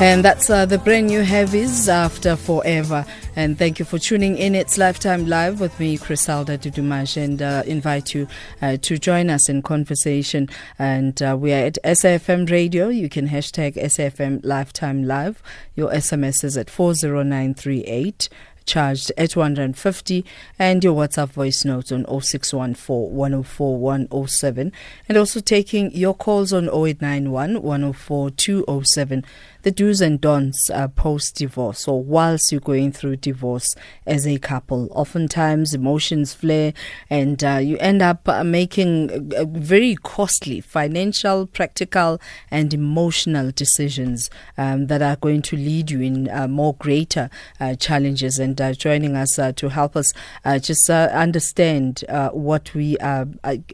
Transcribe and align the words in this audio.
And 0.00 0.24
that's 0.24 0.48
uh, 0.48 0.64
the 0.64 0.78
brand 0.78 1.08
new 1.08 1.20
Heavies 1.20 1.86
after 1.86 2.34
forever. 2.34 3.04
And 3.36 3.58
thank 3.58 3.78
you 3.78 3.84
for 3.84 3.98
tuning 3.98 4.38
in. 4.38 4.54
It's 4.54 4.78
Lifetime 4.78 5.26
Live 5.26 5.60
with 5.60 5.78
me, 5.78 5.98
Griselda 5.98 6.56
Dudumash, 6.56 7.18
and 7.18 7.42
uh, 7.42 7.64
invite 7.66 8.14
you 8.14 8.26
uh, 8.62 8.78
to 8.78 8.96
join 8.96 9.28
us 9.28 9.50
in 9.50 9.60
conversation. 9.60 10.48
And 10.78 11.20
uh, 11.20 11.36
we 11.38 11.52
are 11.52 11.66
at 11.66 11.78
SAFM 11.84 12.50
Radio. 12.50 12.88
You 12.88 13.10
can 13.10 13.28
hashtag 13.28 13.76
SAFM 13.76 14.40
Lifetime 14.42 15.04
Live. 15.04 15.42
Your 15.74 15.90
SMS 15.90 16.44
is 16.44 16.56
at 16.56 16.70
40938 16.70 18.30
charged 18.70 19.10
at 19.18 19.34
150 19.34 20.24
and 20.56 20.84
your 20.84 20.94
WhatsApp 20.94 21.30
voice 21.30 21.64
note 21.64 21.90
on 21.90 22.04
0614 22.04 23.12
104 23.12 23.78
107 23.78 24.72
and 25.08 25.18
also 25.18 25.40
taking 25.40 25.90
your 25.90 26.14
calls 26.14 26.52
on 26.52 26.68
0891 26.68 27.62
104 27.62 28.30
207 28.30 29.24
the 29.62 29.70
do's 29.70 30.00
and 30.00 30.20
don'ts 30.20 30.70
uh, 30.70 30.88
post 30.88 31.36
divorce 31.36 31.86
or 31.86 32.02
whilst 32.02 32.50
you're 32.50 32.60
going 32.60 32.92
through 32.92 33.16
divorce 33.16 33.74
as 34.06 34.26
a 34.26 34.38
couple. 34.38 34.88
Oftentimes, 34.92 35.74
emotions 35.74 36.32
flare 36.32 36.72
and 37.10 37.44
uh, 37.44 37.58
you 37.62 37.76
end 37.78 38.00
up 38.00 38.28
uh, 38.28 38.42
making 38.42 39.32
uh, 39.36 39.44
very 39.44 39.96
costly 39.96 40.60
financial, 40.60 41.46
practical, 41.46 42.20
and 42.50 42.72
emotional 42.72 43.50
decisions 43.50 44.30
um, 44.56 44.86
that 44.86 45.02
are 45.02 45.16
going 45.16 45.42
to 45.42 45.56
lead 45.56 45.90
you 45.90 46.00
in 46.00 46.30
uh, 46.30 46.48
more 46.48 46.74
greater 46.74 47.28
challenges. 47.78 48.38
And 48.38 48.59
joining 48.76 49.16
us 49.16 49.38
to 49.56 49.68
help 49.68 49.96
us 49.96 50.12
just 50.60 50.88
understand 50.90 52.04
what 52.32 52.74
we 52.74 52.96
are 52.98 53.26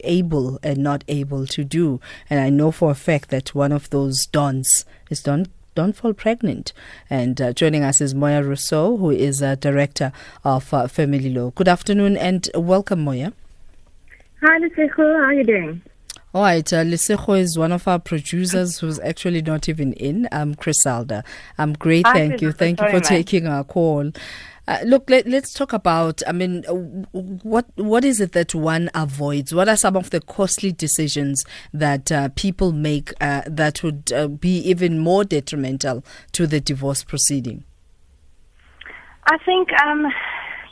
able 0.03 0.59
and 0.63 0.77
not 0.79 1.03
able 1.07 1.45
to 1.47 1.63
do. 1.63 1.99
And 2.29 2.39
I 2.39 2.49
know 2.49 2.71
for 2.71 2.91
a 2.91 2.95
fact 2.95 3.29
that 3.29 3.53
one 3.55 3.71
of 3.71 3.89
those 3.89 4.25
dons 4.27 4.85
is 5.09 5.21
Don 5.21 5.47
don't 5.75 5.95
fall 5.95 6.11
pregnant. 6.11 6.73
And 7.07 7.39
uh, 7.39 7.53
joining 7.53 7.83
us 7.83 8.01
is 8.01 8.15
Moya 8.15 8.41
Rossouw, 8.41 8.97
who 8.97 9.11
is 9.11 9.43
a 9.43 9.55
director 9.55 10.11
of 10.43 10.73
uh, 10.73 10.87
Family 10.87 11.29
Law. 11.29 11.51
Good 11.51 11.67
afternoon 11.67 12.17
and 12.17 12.49
welcome, 12.55 13.03
Moya. 13.03 13.31
Hi, 14.41 14.59
Liseko. 14.59 14.97
How 14.97 15.25
are 15.25 15.33
you 15.33 15.43
doing? 15.43 15.81
All 16.33 16.41
right, 16.41 16.73
uh, 16.73 16.83
Lisejo 16.83 17.39
is 17.39 17.57
one 17.57 17.71
of 17.71 17.87
our 17.87 17.99
producers 17.99 18.79
who's 18.79 18.99
actually 18.99 19.43
not 19.43 19.69
even 19.69 19.93
in. 19.93 20.27
I'm 20.31 20.53
Griselda. 20.53 21.23
I'm 21.59 21.73
great, 21.73 22.05
thank 22.07 22.41
you. 22.41 22.51
Thank 22.51 22.81
you 22.81 22.89
for 22.89 22.99
taking 22.99 23.47
our 23.47 23.63
call. 23.63 24.11
Uh, 24.67 24.79
look, 24.83 25.09
let, 25.09 25.25
us 25.27 25.53
talk 25.53 25.71
about. 25.71 26.21
I 26.27 26.33
mean, 26.33 26.63
what 27.13 27.65
what 27.75 28.03
is 28.03 28.19
it 28.19 28.33
that 28.33 28.53
one 28.53 28.89
avoids? 28.93 29.55
What 29.55 29.69
are 29.69 29.77
some 29.77 29.95
of 29.95 30.09
the 30.09 30.19
costly 30.19 30.73
decisions 30.73 31.45
that 31.73 32.11
uh, 32.11 32.29
people 32.35 32.73
make 32.73 33.13
uh, 33.21 33.43
that 33.47 33.81
would 33.81 34.11
uh, 34.11 34.27
be 34.27 34.57
even 34.59 34.99
more 34.99 35.23
detrimental 35.23 36.03
to 36.33 36.45
the 36.45 36.59
divorce 36.59 37.03
proceeding? 37.05 37.63
I 39.25 39.37
think, 39.45 39.69
um, 39.85 40.05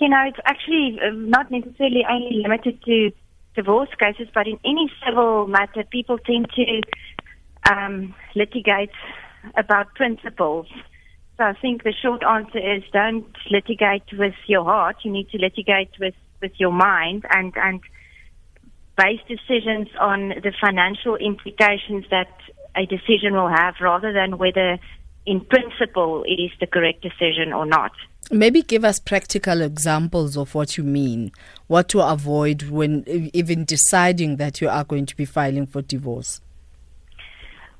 you 0.01 0.09
know, 0.09 0.23
it's 0.27 0.39
actually 0.45 0.99
uh, 1.01 1.11
not 1.13 1.49
necessarily 1.49 2.05
only 2.09 2.41
limited 2.41 2.83
to 2.83 3.11
divorce 3.55 3.89
cases, 3.97 4.27
but 4.33 4.45
in 4.45 4.59
any 4.65 4.91
civil 5.05 5.47
matter, 5.47 5.83
people 5.89 6.17
tend 6.17 6.49
to 6.55 6.81
um, 7.71 8.13
litigate 8.35 8.91
about 9.55 9.93
principles 9.95 10.67
so 11.37 11.43
I 11.43 11.53
think 11.53 11.83
the 11.83 11.93
short 11.93 12.23
answer 12.23 12.59
is 12.59 12.83
don't 12.93 13.27
litigate 13.51 14.03
with 14.13 14.35
your 14.47 14.63
heart. 14.63 14.97
You 15.03 15.11
need 15.11 15.29
to 15.31 15.37
litigate 15.37 15.91
with, 15.99 16.15
with 16.41 16.53
your 16.57 16.71
mind 16.71 17.25
and, 17.29 17.53
and 17.57 17.81
base 18.97 19.19
decisions 19.27 19.89
on 19.99 20.29
the 20.29 20.53
financial 20.61 21.17
implications 21.17 22.05
that 22.09 22.31
a 22.75 22.85
decision 22.85 23.33
will 23.33 23.49
have 23.49 23.75
rather 23.81 24.13
than 24.13 24.37
whether 24.37 24.77
in 25.25 25.41
principle 25.41 26.23
it 26.25 26.41
is 26.41 26.51
the 26.59 26.67
correct 26.67 27.01
decision 27.01 27.51
or 27.51 27.65
not. 27.65 27.91
Maybe 28.31 28.61
give 28.61 28.83
us 28.85 28.99
practical 28.99 29.61
examples 29.61 30.35
of 30.37 30.55
what 30.55 30.77
you 30.77 30.83
mean, 30.83 31.31
what 31.67 31.89
to 31.89 32.01
avoid 32.01 32.63
when 32.63 33.03
even 33.33 33.65
deciding 33.65 34.37
that 34.37 34.61
you 34.61 34.69
are 34.69 34.83
going 34.83 35.05
to 35.05 35.15
be 35.15 35.25
filing 35.25 35.67
for 35.67 35.81
divorce. 35.81 36.41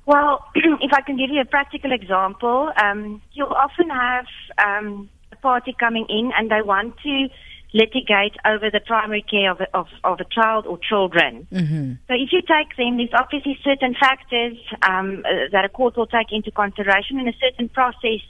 Well, 0.05 0.45
if 0.55 0.93
I 0.93 1.01
can 1.01 1.17
give 1.17 1.29
you 1.31 1.41
a 1.41 1.45
practical 1.45 1.91
example, 1.91 2.71
um, 2.81 3.21
you'll 3.33 3.53
often 3.53 3.89
have 3.89 4.25
um, 4.63 5.09
a 5.31 5.35
party 5.37 5.75
coming 5.79 6.05
in 6.09 6.31
and 6.37 6.51
they 6.51 6.61
want 6.61 6.95
to 7.03 7.27
litigate 7.73 8.37
over 8.45 8.69
the 8.71 8.79
primary 8.79 9.21
care 9.21 9.51
of, 9.51 9.59
of, 9.73 9.87
of 10.03 10.19
a 10.21 10.25
child 10.25 10.65
or 10.65 10.77
children. 10.77 11.45
Mm-hmm. 11.51 11.93
So 12.07 12.13
if 12.13 12.31
you 12.31 12.41
take 12.41 12.77
them, 12.77 12.97
there's 12.97 13.13
obviously 13.13 13.57
certain 13.63 13.95
factors 13.99 14.57
um, 14.81 15.23
uh, 15.25 15.49
that 15.51 15.65
a 15.65 15.69
court 15.69 15.97
will 15.97 16.07
take 16.07 16.31
into 16.31 16.51
consideration 16.51 17.19
and 17.19 17.27
a 17.27 17.33
certain 17.37 17.67
process 17.67 18.21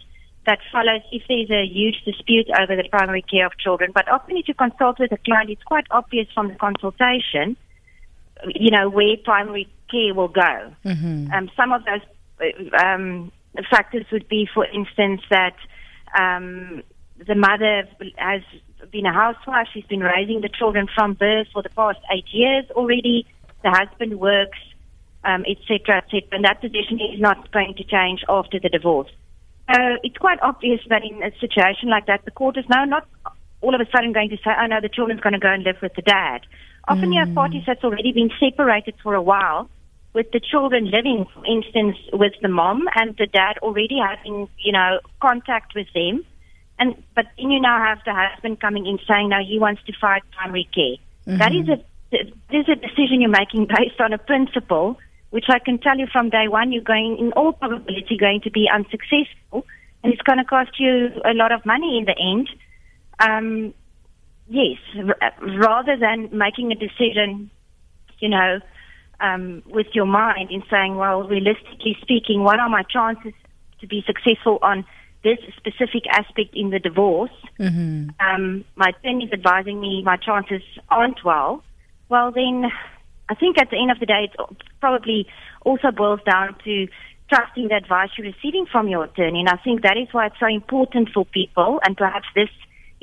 that 0.47 0.59
follows 0.71 1.01
if 1.11 1.23
there's 1.27 1.49
a 1.51 1.65
huge 1.65 2.03
dispute 2.05 2.47
over 2.59 2.75
the 2.75 2.87
primary 2.89 3.21
care 3.21 3.45
of 3.45 3.57
children. 3.59 3.91
But 3.93 4.09
often 4.09 4.37
if 4.37 4.47
you 4.47 4.53
consult 4.53 4.99
with 4.99 5.11
a 5.11 5.17
client, 5.17 5.49
it's 5.49 5.63
quite 5.63 5.85
obvious 5.91 6.27
from 6.33 6.47
the 6.49 6.55
consultation, 6.55 7.57
you 8.47 8.71
know, 8.71 8.89
where 8.89 9.15
primary 9.23 9.67
care 9.89 10.13
will 10.13 10.27
go. 10.27 10.73
Mm-hmm. 10.85 11.31
Um, 11.31 11.49
some 11.55 11.71
of 11.71 11.83
those 11.85 12.01
um, 12.83 13.31
factors 13.69 14.05
would 14.11 14.27
be, 14.27 14.47
for 14.53 14.65
instance, 14.65 15.21
that 15.29 15.55
um, 16.17 16.83
the 17.25 17.35
mother 17.35 17.87
has 18.17 18.41
been 18.91 19.05
a 19.05 19.13
housewife. 19.13 19.67
She's 19.73 19.85
been 19.85 20.01
raising 20.01 20.41
the 20.41 20.49
children 20.49 20.87
from 20.93 21.13
birth 21.13 21.47
for 21.53 21.61
the 21.61 21.69
past 21.69 21.99
eight 22.11 22.27
years 22.31 22.65
already. 22.71 23.25
The 23.63 23.71
husband 23.71 24.19
works, 24.19 24.59
etc., 25.25 25.35
um, 25.35 25.45
etc., 25.45 26.03
and 26.31 26.45
that 26.45 26.61
position 26.61 26.99
is 27.13 27.19
not 27.19 27.51
going 27.51 27.73
to 27.77 27.83
change 27.83 28.23
after 28.29 28.59
the 28.59 28.69
divorce. 28.69 29.09
So 29.73 29.79
it's 30.03 30.17
quite 30.17 30.39
obvious 30.41 30.81
that 30.89 31.03
in 31.03 31.23
a 31.23 31.31
situation 31.39 31.89
like 31.89 32.05
that, 32.05 32.25
the 32.25 32.31
court 32.31 32.57
is 32.57 32.65
now 32.69 32.85
not 32.85 33.07
all 33.61 33.73
of 33.73 33.81
a 33.81 33.89
sudden 33.89 34.13
going 34.13 34.29
to 34.29 34.37
say, 34.37 34.51
"Oh 34.61 34.67
no, 34.67 34.79
the 34.79 34.89
children's 34.89 35.21
going 35.21 35.33
to 35.33 35.39
go 35.39 35.51
and 35.51 35.63
live 35.63 35.77
with 35.81 35.95
the 35.95 36.03
dad." 36.03 36.41
Often 36.87 37.13
you 37.13 37.19
have 37.19 37.29
mm. 37.29 37.35
parties 37.35 37.63
that's 37.65 37.83
already 37.83 38.11
been 38.11 38.29
separated 38.39 38.95
for 39.01 39.15
a 39.15 39.21
while, 39.21 39.69
with 40.15 40.31
the 40.31 40.39
children 40.39 40.89
living, 40.89 41.25
for 41.33 41.45
instance, 41.45 41.97
with 42.13 42.33
the 42.41 42.47
mom 42.47 42.87
and 42.95 43.15
the 43.17 43.27
dad 43.27 43.57
already 43.61 43.99
having, 43.99 44.47
you 44.57 44.71
know, 44.71 44.99
contact 45.21 45.75
with 45.75 45.87
them. 45.93 46.25
And 46.79 46.95
but 47.15 47.25
then 47.37 47.51
you 47.51 47.59
now 47.59 47.77
have 47.79 47.99
the 48.05 48.13
husband 48.13 48.59
coming 48.59 48.85
in 48.85 48.97
saying 49.07 49.29
now 49.29 49.43
he 49.45 49.59
wants 49.59 49.83
to 49.83 49.93
fight 49.99 50.23
primary 50.37 50.67
care. 50.73 50.95
Mm-hmm. 51.27 51.37
That 51.37 51.53
is 51.53 51.67
a 51.69 51.83
this 52.49 52.61
is 52.61 52.69
a 52.69 52.75
decision 52.75 53.21
you're 53.21 53.29
making 53.29 53.65
based 53.77 53.99
on 53.99 54.13
a 54.13 54.17
principle, 54.17 54.97
which 55.31 55.45
I 55.49 55.59
can 55.59 55.79
tell 55.79 55.97
you 55.97 56.07
from 56.07 56.29
day 56.29 56.47
one 56.47 56.71
you're 56.71 56.83
going 56.83 57.17
in 57.17 57.33
all 57.33 57.51
probability 57.51 58.17
going 58.17 58.41
to 58.41 58.51
be 58.51 58.69
unsuccessful, 58.73 59.65
and 60.01 60.13
it's 60.13 60.21
going 60.21 60.37
to 60.37 60.45
cost 60.45 60.79
you 60.79 61.09
a 61.25 61.33
lot 61.33 61.51
of 61.51 61.65
money 61.65 61.97
in 61.97 62.05
the 62.05 62.17
end. 62.17 62.49
Um, 63.19 63.73
yes, 64.47 64.77
r- 64.97 65.33
rather 65.59 65.97
than 65.97 66.29
making 66.31 66.71
a 66.71 66.75
decision, 66.75 67.49
you 68.19 68.29
know, 68.29 68.59
um, 69.19 69.63
with 69.65 69.87
your 69.93 70.05
mind 70.05 70.51
in 70.51 70.63
saying, 70.69 70.95
well, 70.95 71.23
realistically 71.23 71.97
speaking, 72.01 72.43
what 72.43 72.59
are 72.59 72.69
my 72.69 72.83
chances 72.83 73.33
to 73.79 73.87
be 73.87 74.03
successful 74.05 74.59
on 74.61 74.85
this 75.23 75.39
specific 75.57 76.03
aspect 76.11 76.53
in 76.53 76.69
the 76.69 76.79
divorce? 76.79 77.31
Mm-hmm. 77.59 78.09
Um, 78.19 78.65
my 78.75 78.89
attorney 78.89 79.25
is 79.25 79.33
advising 79.33 79.79
me 79.79 80.03
my 80.03 80.17
chances 80.17 80.61
aren't 80.89 81.23
well. 81.23 81.63
Well, 82.09 82.31
then 82.31 82.71
I 83.29 83.35
think 83.35 83.57
at 83.57 83.69
the 83.71 83.77
end 83.77 83.91
of 83.91 83.99
the 83.99 84.05
day, 84.05 84.29
it 84.31 84.57
probably 84.79 85.27
also 85.61 85.91
boils 85.91 86.19
down 86.29 86.55
to 86.65 86.87
trusting 87.29 87.69
the 87.69 87.75
advice 87.75 88.09
you're 88.17 88.27
receiving 88.27 88.67
from 88.71 88.87
your 88.87 89.05
attorney. 89.05 89.39
And 89.39 89.49
I 89.49 89.57
think 89.57 89.81
that 89.81 89.97
is 89.97 90.07
why 90.11 90.27
it's 90.27 90.39
so 90.39 90.47
important 90.47 91.09
for 91.13 91.25
people, 91.25 91.79
and 91.83 91.97
perhaps 91.97 92.27
this 92.35 92.49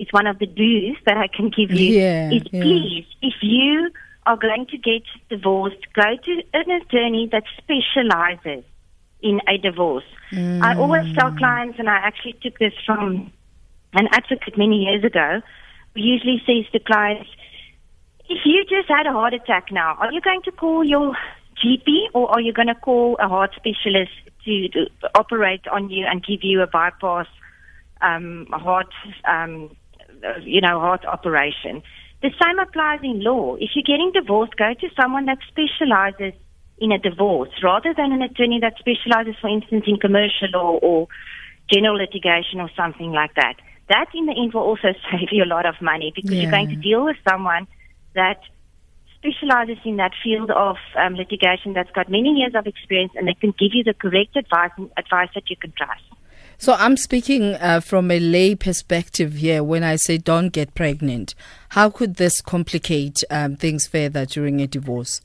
is 0.03 0.09
one 0.11 0.27
of 0.27 0.39
the 0.39 0.47
do's 0.47 0.97
that 1.07 1.17
I 1.17 1.29
can 1.29 1.49
give 1.49 1.71
you, 1.71 2.01
yeah, 2.01 2.31
is 2.31 2.43
yeah. 2.51 2.63
please, 2.63 3.07
if 3.23 3.35
you 3.41 3.91
are 4.27 4.37
going 4.37 4.67
to 4.67 4.79
get 4.79 5.03
divorced, 5.31 5.83
go 5.95 6.17
to 6.25 6.43
an 6.53 6.71
attorney 6.71 7.29
that 7.31 7.45
specializes 7.59 8.65
in 9.21 9.41
a 9.49 9.57
divorce. 9.59 10.05
Mm. 10.33 10.63
I 10.63 10.75
always 10.75 11.15
tell 11.15 11.31
clients, 11.33 11.79
and 11.79 11.89
I 11.89 11.97
actually 11.97 12.35
took 12.43 12.59
this 12.59 12.73
from 12.85 13.33
an 13.93 14.09
advocate 14.11 14.59
many 14.59 14.85
years 14.85 15.05
ago, 15.05 15.41
who 15.95 16.01
usually 16.01 16.43
says 16.47 16.71
to 16.73 16.81
clients, 16.81 17.31
if 18.29 18.39
you 18.45 18.65
just 18.65 18.89
had 18.89 19.07
a 19.07 19.13
heart 19.13 19.35
attack 19.35 19.71
now, 19.71 19.97
are 20.01 20.13
you 20.13 20.21
going 20.21 20.43
to 20.43 20.53
call 20.53 20.85
your 20.85 21.15
GP 21.63 22.09
or 22.15 22.31
are 22.31 22.41
you 22.41 22.53
going 22.53 22.69
to 22.69 22.75
call 22.75 23.17
a 23.21 23.29
heart 23.29 23.53
specialist 23.55 24.13
to, 24.45 24.69
to 24.69 24.87
operate 25.15 25.67
on 25.69 25.91
you 25.91 26.07
and 26.09 26.25
give 26.25 26.43
you 26.43 26.63
a 26.63 26.67
bypass 26.67 27.27
um, 28.01 28.47
heart, 28.51 28.93
um, 29.25 29.77
you 30.43 30.61
know, 30.61 30.81
heart 30.81 31.05
operation? 31.05 31.83
The 32.23 32.31
same 32.43 32.59
applies 32.59 33.01
in 33.03 33.23
law. 33.23 33.57
If 33.57 33.71
you're 33.75 33.83
getting 33.83 34.13
divorced, 34.15 34.57
go 34.57 34.75
to 34.75 34.89
someone 34.95 35.27
that 35.27 35.39
specializes 35.49 36.35
in 36.79 36.93
a 36.93 36.99
divorce 36.99 37.51
rather 37.63 37.93
than 37.97 38.13
an 38.13 38.23
attorney 38.23 38.61
that 38.61 38.75
specializes, 38.79 39.35
for 39.41 39.49
instance, 39.49 39.85
in 39.87 39.97
commercial 39.97 40.49
law 40.53 40.79
or 40.83 41.09
general 41.73 41.97
litigation 41.97 42.61
or 42.61 42.71
something 42.77 43.13
like 43.13 43.35
that. 43.35 43.55
That 43.89 44.07
in 44.15 44.27
the 44.27 44.33
end 44.33 44.55
will 44.55 44.63
also 44.63 44.95
save 45.11 45.29
you 45.33 45.45
a 45.45 45.51
lot 45.51 45.67
of 45.67 45.75
money 45.81 46.13
because 46.15 46.31
yeah. 46.31 46.43
you're 46.43 46.51
going 46.51 46.69
to 46.69 46.77
deal 46.77 47.05
with 47.05 47.17
someone 47.29 47.67
that 48.15 48.41
specializes 49.19 49.79
in 49.85 49.97
that 49.97 50.13
field 50.23 50.51
of 50.51 50.77
um, 50.99 51.15
litigation 51.15 51.73
that's 51.73 51.91
got 51.93 52.11
many 52.11 52.31
years 52.31 52.53
of 52.55 52.67
experience 52.67 53.13
and 53.15 53.29
they 53.29 53.35
can 53.35 53.55
give 53.59 53.71
you 53.73 53.85
the 53.85 53.95
correct 53.95 54.37
advice 54.37 54.73
advice 54.97 55.29
that 55.35 55.49
you 55.49 55.57
can 55.57 55.73
trust. 55.77 56.03
So 56.63 56.75
I'm 56.75 56.97
speaking 56.97 57.55
uh, 57.55 57.81
from 57.81 58.09
a 58.13 58.21
lay 58.21 58.55
perspective 58.55 59.33
here 59.33 59.65
when 59.65 59.83
I 59.83 59.97
say 59.97 60.17
don't 60.17 60.51
get 60.51 60.77
pregnant. 60.77 61.35
How 61.71 61.91
could 61.91 62.15
this 62.19 62.41
complicate 62.41 63.25
um, 63.31 63.57
things 63.57 63.89
further 63.89 64.25
during 64.27 64.61
a 64.61 64.69
divorce? 64.69 65.23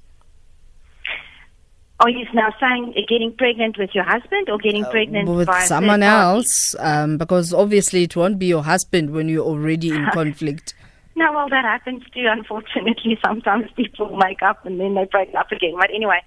Are 2.00 2.10
you 2.10 2.26
now 2.34 2.50
saying 2.60 2.96
getting 3.08 3.36
pregnant 3.38 3.78
with 3.78 3.92
your 3.94 4.04
husband 4.04 4.50
or 4.50 4.58
getting 4.58 4.84
uh, 4.84 4.90
pregnant 4.90 5.30
with 5.30 5.48
someone 5.66 6.02
else? 6.02 6.76
Um, 6.80 7.20
because 7.20 7.54
obviously 7.54 8.02
it 8.02 8.16
won't 8.16 8.40
be 8.40 8.48
your 8.48 8.64
husband 8.64 9.12
when 9.12 9.30
you're 9.30 9.46
already 9.46 9.92
in 9.92 10.08
conflict. 10.14 10.74
No, 11.16 11.32
well, 11.34 11.50
that 11.50 11.66
happens 11.66 12.02
too. 12.16 12.26
Unfortunately, 12.28 13.16
sometimes 13.24 13.70
people 13.76 14.18
make 14.18 14.42
up 14.42 14.66
and 14.66 14.80
then 14.80 14.96
they 14.96 15.06
break 15.06 15.36
up 15.36 15.52
again. 15.52 15.76
But 15.80 15.92
anyway, 15.94 16.20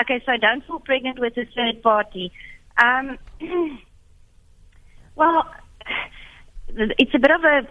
okay, 0.00 0.20
so 0.26 0.36
don't 0.36 0.64
fall 0.66 0.80
pregnant 0.80 1.20
with 1.20 1.36
a 1.36 1.44
third 1.54 1.84
party. 1.84 2.32
Um, 2.78 3.16
well, 5.16 5.44
it's 6.68 7.14
a 7.14 7.18
bit 7.18 7.30
of 7.30 7.42
a, 7.44 7.68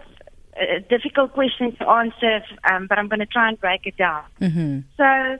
a 0.60 0.80
difficult 0.80 1.32
question 1.32 1.74
to 1.76 1.88
answer, 1.88 2.42
um, 2.70 2.86
but 2.88 2.98
I'm 2.98 3.08
going 3.08 3.20
to 3.20 3.26
try 3.26 3.48
and 3.48 3.60
break 3.60 3.86
it 3.86 3.96
down. 3.96 4.24
Mm-hmm. 4.40 4.80
So, 4.96 5.38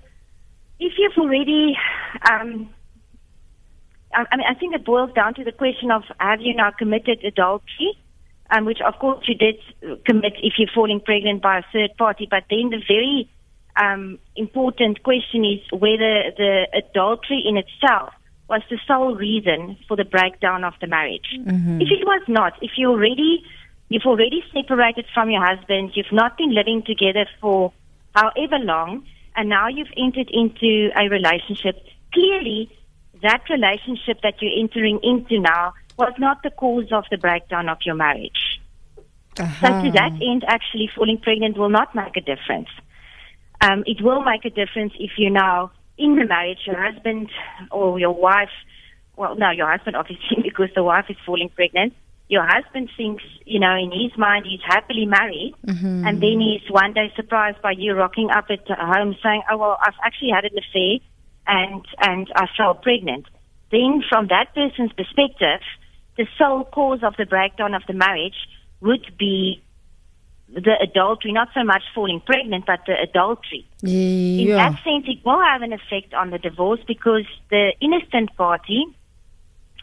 if 0.78 0.92
you've 0.98 1.18
already, 1.18 1.76
um, 2.30 2.70
I, 4.14 4.24
I 4.30 4.36
mean, 4.36 4.46
I 4.48 4.54
think 4.54 4.74
it 4.74 4.84
boils 4.84 5.12
down 5.14 5.34
to 5.34 5.44
the 5.44 5.52
question 5.52 5.90
of 5.90 6.02
have 6.18 6.40
you 6.40 6.54
now 6.54 6.70
committed 6.70 7.24
adultery? 7.24 7.98
um, 8.50 8.64
which 8.64 8.80
of 8.80 8.98
course 8.98 9.24
you 9.28 9.34
did 9.34 9.56
commit 10.04 10.34
if 10.42 10.54
you're 10.58 10.70
falling 10.74 11.00
pregnant 11.00 11.42
by 11.42 11.58
a 11.58 11.62
third 11.72 11.96
party. 11.96 12.26
But 12.30 12.44
then 12.50 12.70
the 12.70 12.82
very 12.86 13.28
um, 13.76 14.18
important 14.34 15.02
question 15.02 15.44
is 15.44 15.60
whether 15.72 16.32
the 16.36 16.66
adultery 16.74 17.42
in 17.44 17.56
itself 17.56 18.12
was 18.48 18.62
the 18.70 18.78
sole 18.86 19.14
reason 19.14 19.76
for 19.88 19.96
the 19.96 20.04
breakdown 20.04 20.64
of 20.64 20.74
the 20.80 20.86
marriage. 20.86 21.26
Mm-hmm. 21.38 21.80
If 21.80 21.88
it 21.90 22.06
was 22.06 22.22
not, 22.28 22.52
if 22.62 22.72
you 22.76 22.90
already 22.90 23.42
you've 23.88 24.06
already 24.06 24.42
separated 24.52 25.06
from 25.14 25.30
your 25.30 25.44
husband, 25.44 25.92
you've 25.94 26.12
not 26.12 26.36
been 26.36 26.54
living 26.54 26.82
together 26.82 27.26
for 27.40 27.72
however 28.14 28.58
long, 28.58 29.06
and 29.36 29.48
now 29.48 29.68
you've 29.68 29.92
entered 29.96 30.30
into 30.32 30.90
a 30.96 31.08
relationship, 31.08 31.76
clearly 32.12 32.70
that 33.22 33.42
relationship 33.48 34.20
that 34.22 34.34
you're 34.40 34.58
entering 34.58 34.98
into 35.02 35.40
now 35.40 35.72
was 35.98 36.12
not 36.18 36.42
the 36.42 36.50
cause 36.50 36.90
of 36.92 37.04
the 37.10 37.16
breakdown 37.16 37.68
of 37.68 37.78
your 37.84 37.94
marriage. 37.94 38.60
Uh-huh. 39.38 39.66
So 39.66 39.84
to 39.84 39.92
that 39.92 40.12
end, 40.20 40.44
actually 40.46 40.90
falling 40.94 41.18
pregnant 41.18 41.56
will 41.56 41.68
not 41.68 41.94
make 41.94 42.16
a 42.16 42.20
difference. 42.20 42.68
Um, 43.60 43.84
it 43.86 44.02
will 44.02 44.22
make 44.22 44.44
a 44.44 44.50
difference 44.50 44.92
if 44.98 45.12
you're 45.16 45.30
now 45.30 45.70
in 45.98 46.16
the 46.16 46.24
marriage, 46.24 46.60
your 46.66 46.80
husband 46.80 47.30
or 47.70 47.98
your 47.98 48.12
wife, 48.12 48.50
well, 49.16 49.34
no, 49.34 49.50
your 49.50 49.70
husband 49.70 49.96
obviously 49.96 50.38
because 50.42 50.68
the 50.74 50.82
wife 50.82 51.06
is 51.08 51.16
falling 51.24 51.48
pregnant. 51.48 51.94
Your 52.28 52.44
husband 52.44 52.90
thinks, 52.96 53.22
you 53.44 53.60
know, 53.60 53.76
in 53.76 53.92
his 53.92 54.16
mind 54.18 54.46
he's 54.46 54.60
happily 54.66 55.06
married, 55.06 55.54
mm-hmm. 55.64 56.06
and 56.06 56.20
then 56.20 56.40
he's 56.40 56.68
one 56.68 56.92
day 56.92 57.12
surprised 57.14 57.62
by 57.62 57.70
you 57.70 57.94
rocking 57.94 58.30
up 58.30 58.46
at 58.50 58.66
home 58.68 59.14
saying, 59.22 59.42
"Oh 59.48 59.56
well, 59.56 59.78
I've 59.80 59.94
actually 60.02 60.30
had 60.30 60.44
an 60.44 60.58
affair, 60.58 60.98
and 61.46 61.84
and 62.00 62.26
I 62.34 62.46
fell 62.56 62.74
pregnant." 62.74 63.26
Then, 63.70 64.02
from 64.08 64.26
that 64.26 64.52
person's 64.56 64.92
perspective, 64.92 65.60
the 66.16 66.26
sole 66.36 66.64
cause 66.64 67.04
of 67.04 67.14
the 67.16 67.26
breakdown 67.26 67.74
of 67.74 67.82
the 67.86 67.94
marriage 67.94 68.48
would 68.80 69.06
be 69.16 69.62
the 70.48 70.72
adultery, 70.80 71.32
not 71.32 71.48
so 71.54 71.64
much 71.64 71.82
falling 71.94 72.20
pregnant, 72.20 72.66
but 72.66 72.80
the 72.86 72.94
adultery. 73.00 73.66
Yeah. 73.82 74.42
In 74.42 74.48
that 74.56 74.72
sense, 74.84 75.04
it 75.06 75.24
will 75.24 75.40
have 75.40 75.62
an 75.62 75.72
effect 75.72 76.14
on 76.14 76.30
the 76.30 76.38
divorce 76.38 76.80
because 76.86 77.26
the 77.50 77.72
innocent 77.80 78.36
party 78.36 78.84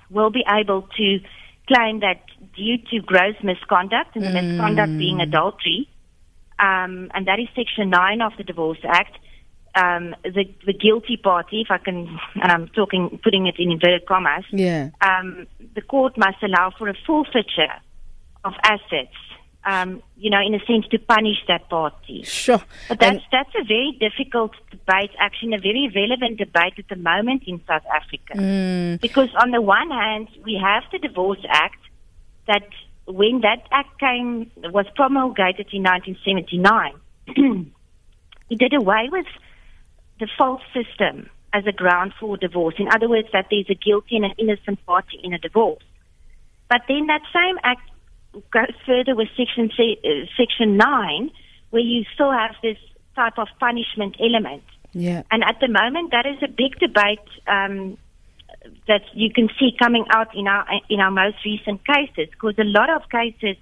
will 0.10 0.30
be 0.30 0.44
able 0.48 0.88
to 0.98 1.19
claim 1.68 2.00
that 2.00 2.21
due 2.56 2.77
to 2.92 3.01
gross 3.01 3.36
misconduct, 3.44 4.15
and 4.15 4.24
the 4.24 4.30
mm. 4.30 4.51
misconduct 4.51 4.98
being 4.98 5.19
adultery, 5.19 5.89
um, 6.60 7.10
and 7.13 7.27
that 7.27 7.39
is 7.39 7.48
Section 7.56 7.89
9 7.89 8.21
of 8.21 8.33
the 8.38 8.44
Divorce 8.44 8.80
Act, 8.83 9.18
um, 9.75 10.15
the 10.24 10.45
the 10.65 10.74
guilty 10.74 11.18
party, 11.18 11.62
if 11.62 11.71
I 11.71 11.77
can, 11.80 12.19
and 12.36 12.51
I'm 12.51 12.68
talking, 12.69 13.19
putting 13.24 13.48
it 13.48 13.56
in 13.57 13.71
inverted 13.71 14.06
commas. 14.06 14.45
Yeah. 14.51 14.89
Um, 15.01 15.48
the 15.74 15.81
court 15.81 16.18
must 16.18 16.44
allow 16.44 16.71
for 16.77 16.88
a 16.89 16.94
forfeiture 17.06 17.74
of 18.44 18.54
assets. 18.63 19.15
Um, 19.65 20.04
you 20.18 20.30
know, 20.30 20.42
in 20.45 20.54
a 20.54 20.60
sense, 20.65 20.86
to 20.92 21.00
punish 21.00 21.38
that 21.48 21.69
party. 21.69 22.24
Sure. 22.24 22.62
But 22.89 23.00
that's 23.00 23.15
and 23.15 23.21
that's 23.31 23.56
a 23.56 23.63
very 23.63 23.98
difficult 23.98 24.51
debate, 24.69 25.12
actually, 25.19 25.54
a 25.54 25.57
very 25.57 25.89
relevant 25.95 26.38
debate 26.38 26.74
at 26.77 26.89
the 26.89 26.98
moment 26.98 27.44
in 27.48 27.62
South 27.65 27.86
Africa. 27.95 28.33
Mm. 28.36 29.00
Because 29.00 29.30
on 29.42 29.51
the 29.51 29.62
one 29.62 29.89
hand, 29.89 30.27
we 30.44 30.60
have 30.62 30.83
the 30.92 31.00
Divorce 31.00 31.45
Act 31.50 31.80
that 32.48 32.68
when 33.06 33.42
that 33.42 33.68
act 33.71 34.00
came 34.00 34.51
was 34.57 34.86
promulgated 34.95 35.68
in 35.71 35.83
1979, 35.83 36.94
it 38.50 38.60
did 38.60 38.74
away 38.74 39.10
with 39.12 39.27
the 40.19 40.27
false 40.38 40.62
system 40.74 41.30
as 41.54 41.65
a 41.68 41.71
ground 41.71 42.13
for 42.19 42.38
divorce. 42.38 42.75
In 42.80 42.88
other 42.89 43.07
words, 43.07 43.27
that 43.33 43.48
there's 43.51 43.69
a 43.69 43.75
guilty 43.75 44.15
and 44.15 44.25
an 44.25 44.33
innocent 44.38 44.83
party 44.86 45.19
in 45.24 45.33
a 45.33 45.38
divorce. 45.38 45.83
But 46.69 46.81
then 46.88 47.07
that 47.07 47.21
same 47.33 47.60
act 47.63 47.89
goes 48.51 48.75
further 48.85 49.15
with 49.15 49.30
Section 49.38 49.69
uh, 49.77 50.25
Section 50.38 50.77
Nine, 50.77 51.31
where 51.69 51.81
you 51.81 52.03
still 52.13 52.31
have 52.31 52.56
this 52.62 52.77
type 53.15 53.38
of 53.38 53.47
punishment 53.59 54.15
element. 54.19 54.63
Yeah. 54.94 55.24
And 55.31 55.44
at 55.44 55.59
the 55.59 55.68
moment, 55.68 56.12
that 56.12 56.25
is 56.25 56.38
a 56.44 56.47
big 56.47 56.80
debate 56.80 57.27
um, 57.47 57.97
that 58.88 59.01
you 59.13 59.31
can 59.31 59.50
see 59.59 59.75
coming 59.77 60.06
out 60.12 60.35
in 60.35 60.47
our 60.47 60.65
in 60.89 61.00
our 61.00 61.12
most 61.12 61.38
recent 61.45 61.81
cases, 61.85 62.30
because 62.31 62.56
a 62.57 62.63
lot 62.63 62.89
of 62.89 63.09
cases 63.09 63.57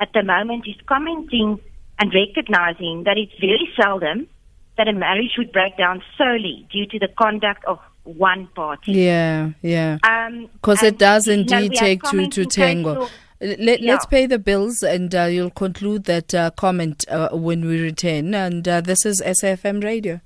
at 0.00 0.12
the 0.12 0.22
moment 0.22 0.66
is 0.66 0.76
commenting 0.86 1.58
and 1.98 2.14
recognizing 2.14 3.04
that 3.04 3.18
it's 3.18 3.32
very 3.40 3.68
seldom 3.80 4.28
that 4.76 4.86
a 4.86 4.92
marriage 4.92 5.32
would 5.36 5.50
break 5.52 5.76
down 5.76 6.00
solely 6.16 6.66
due 6.70 6.86
to 6.86 6.98
the 7.00 7.08
conduct 7.18 7.64
of 7.64 7.80
one 8.04 8.46
party. 8.54 8.92
Yeah, 8.92 9.50
yeah. 9.60 9.98
Because 10.52 10.82
um, 10.82 10.88
it 10.88 10.98
does 10.98 11.26
indeed 11.28 11.62
you 11.62 11.68
know, 11.70 11.80
take 11.80 12.02
two 12.04 12.28
to 12.28 12.46
tango. 12.46 13.08
Let, 13.40 13.80
us 13.84 14.04
pay 14.06 14.26
the 14.26 14.38
bills 14.38 14.82
and 14.82 15.14
uh, 15.14 15.24
you'll 15.24 15.50
conclude 15.50 16.04
that 16.04 16.34
uh, 16.34 16.50
comment 16.56 17.04
uh, 17.08 17.28
when 17.30 17.64
we 17.64 17.80
return. 17.80 18.34
And 18.34 18.66
uh, 18.66 18.80
this 18.80 19.06
is 19.06 19.22
SAFM 19.22 19.84
Radio. 19.84 20.20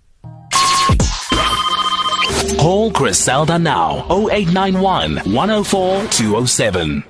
Call 2.59 2.91
Griselda 2.91 3.59
now 3.59 4.07
0891 4.09 5.19
104 5.19 6.07
207. 6.07 7.05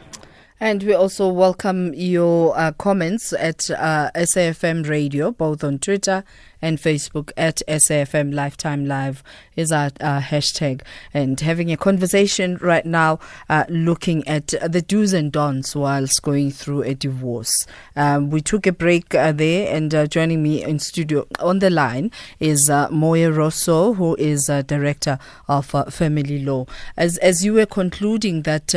And 0.58 0.82
we 0.82 0.94
also 0.94 1.28
welcome 1.28 1.92
your 1.94 2.56
uh, 2.58 2.72
comments 2.72 3.32
at 3.32 3.70
uh, 3.70 4.10
SAFM 4.14 4.88
Radio, 4.88 5.30
both 5.30 5.62
on 5.62 5.78
Twitter 5.78 6.24
and 6.62 6.78
Facebook 6.78 7.32
at 7.36 7.60
SAFM 7.68 8.32
Lifetime 8.32 8.86
Live 8.86 9.22
is 9.56 9.72
our 9.72 9.90
uh, 10.00 10.20
hashtag. 10.20 10.82
And 11.12 11.38
having 11.40 11.72
a 11.72 11.76
conversation 11.76 12.56
right 12.60 12.86
now, 12.86 13.18
uh, 13.50 13.64
looking 13.68 14.26
at 14.26 14.54
the 14.66 14.80
do's 14.80 15.12
and 15.12 15.32
don'ts 15.32 15.76
whilst 15.76 16.22
going 16.22 16.52
through 16.52 16.82
a 16.84 16.94
divorce. 16.94 17.66
Um, 17.96 18.30
we 18.30 18.40
took 18.40 18.66
a 18.66 18.72
break 18.72 19.14
uh, 19.14 19.32
there, 19.32 19.74
and 19.74 19.94
uh, 19.94 20.06
joining 20.06 20.42
me 20.42 20.62
in 20.62 20.78
studio 20.78 21.26
on 21.40 21.58
the 21.58 21.70
line 21.70 22.10
is 22.40 22.70
uh, 22.70 22.88
Moya 22.90 23.30
Rossouw, 23.30 23.96
who 23.96 24.14
is 24.16 24.50
director 24.66 25.18
of 25.48 25.66
family 25.90 26.44
law. 26.44 26.66
As 26.96 27.18
as 27.18 27.44
you 27.44 27.54
were 27.54 27.66
concluding 27.66 28.42
that 28.42 28.74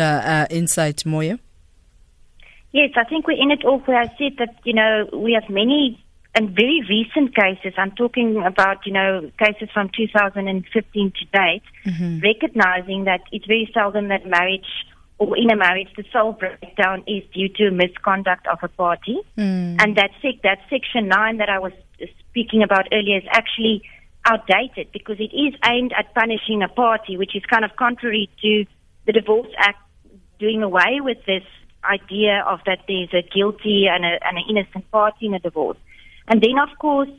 insight, 0.50 1.06
Moya. 1.06 1.39
Yes, 2.75 2.92
I 2.98 3.06
think 3.06 3.25
we're 3.25 3.42
in 3.42 3.51
it 3.51 3.63
all 3.63 3.80
where 3.80 3.98
I 3.98 4.08
said 4.18 4.34
that, 4.38 4.54
you 4.65 4.74
know, 4.74 5.08
we 5.13 5.32
have 5.32 5.50
many 5.50 6.04
and 6.36 6.50
very 6.50 6.84
recent 6.89 7.34
cases. 7.34 7.74
I'm 7.77 7.92
talking 7.92 8.44
about, 8.46 8.86
you 8.86 8.92
know, 8.92 9.32
cases 9.39 9.70
from 9.74 9.89
2015 9.96 11.12
to 11.12 11.25
date, 11.25 11.63
mm-hmm. 11.86 12.20
recognizing 12.20 13.06
that 13.06 13.22
it's 13.32 13.46
very 13.46 13.70
seldom 13.74 14.10
that 14.10 14.27
marriage 14.27 14.68
or 15.18 15.38
in 15.38 15.50
a 15.50 15.56
marriage 15.56 15.88
the 15.96 16.04
sole 16.12 16.34
breakdown 16.34 17.01
is 17.08 17.24
due 17.34 17.48
to 17.48 17.72
misconduct 17.72 18.46
of 18.48 18.60
a 18.62 18.68
party. 18.68 19.18
Mm. 19.38 19.82
And 19.82 19.96
that, 19.96 20.12
sec- 20.22 20.42
that 20.44 20.60
section 20.70 21.08
9 21.08 21.38
that 21.38 21.50
I 21.50 21.58
was 21.60 21.72
speaking 22.30 22.63
about 22.63 22.88
earlier 22.92 23.18
is 23.18 23.24
actually 23.32 23.84
outdated 24.25 24.92
because 24.92 25.18
it 25.20 25.34
is 25.34 25.54
aimed 25.63 25.94
at 25.98 26.13
punishing 26.13 26.62
a 26.62 26.68
party, 26.68 27.15
which 27.15 27.36
is 27.36 27.44
kind 27.46 27.63
of 27.63 27.72
contrary 27.77 28.30
to 28.42 28.65
the 29.06 29.13
Divorce 29.13 29.48
Act 29.58 29.80
doing 30.38 30.63
away 30.63 31.00
with 31.00 31.20
this 31.25 31.44
idea 31.86 32.44
of 32.46 32.60
that 32.65 32.80
there's 32.88 33.13
a 33.13 33.22
guilty 33.22 33.86
and, 33.89 34.04
a, 34.04 34.18
and 34.27 34.38
an 34.38 34.44
innocent 34.50 34.89
party 34.92 35.27
in 35.27 35.34
a 35.34 35.39
divorce. 35.39 35.77
And 36.27 36.41
then, 36.41 36.58
of 36.58 36.77
course, 36.79 37.10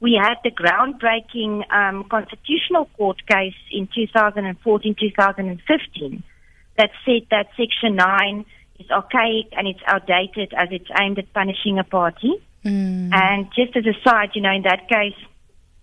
we 0.00 0.18
had 0.20 0.36
the 0.44 0.50
groundbreaking 0.50 1.70
um, 1.72 2.04
constitutional 2.04 2.88
court 2.96 3.26
case 3.26 3.54
in 3.70 3.88
2014 3.94 4.94
2015 4.98 6.22
that 6.76 6.90
said 7.04 7.26
that 7.30 7.48
Section 7.56 7.96
9 7.96 8.44
is 8.78 8.90
archaic 8.90 9.48
and 9.52 9.66
it's 9.66 9.80
outdated 9.86 10.54
as 10.56 10.68
it's 10.70 10.88
aimed 11.00 11.18
at 11.18 11.32
punishing 11.32 11.78
a 11.78 11.84
party. 11.84 12.34
Mm. 12.64 13.12
And 13.12 13.48
just 13.54 13.76
as 13.76 13.84
a 13.86 14.08
side, 14.08 14.30
you 14.34 14.42
know, 14.42 14.52
in 14.52 14.62
that 14.62 14.88
case, 14.88 15.18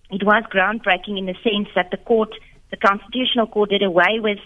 it 0.10 0.24
was 0.24 0.44
groundbreaking 0.52 1.18
in 1.18 1.26
the 1.26 1.36
sense 1.44 1.68
that 1.76 1.92
the 1.92 1.98
court, 1.98 2.30
the 2.72 2.78
constitutional 2.78 3.48
court, 3.48 3.72
did 3.72 3.84
away 3.84 4.20
with 4.20 4.40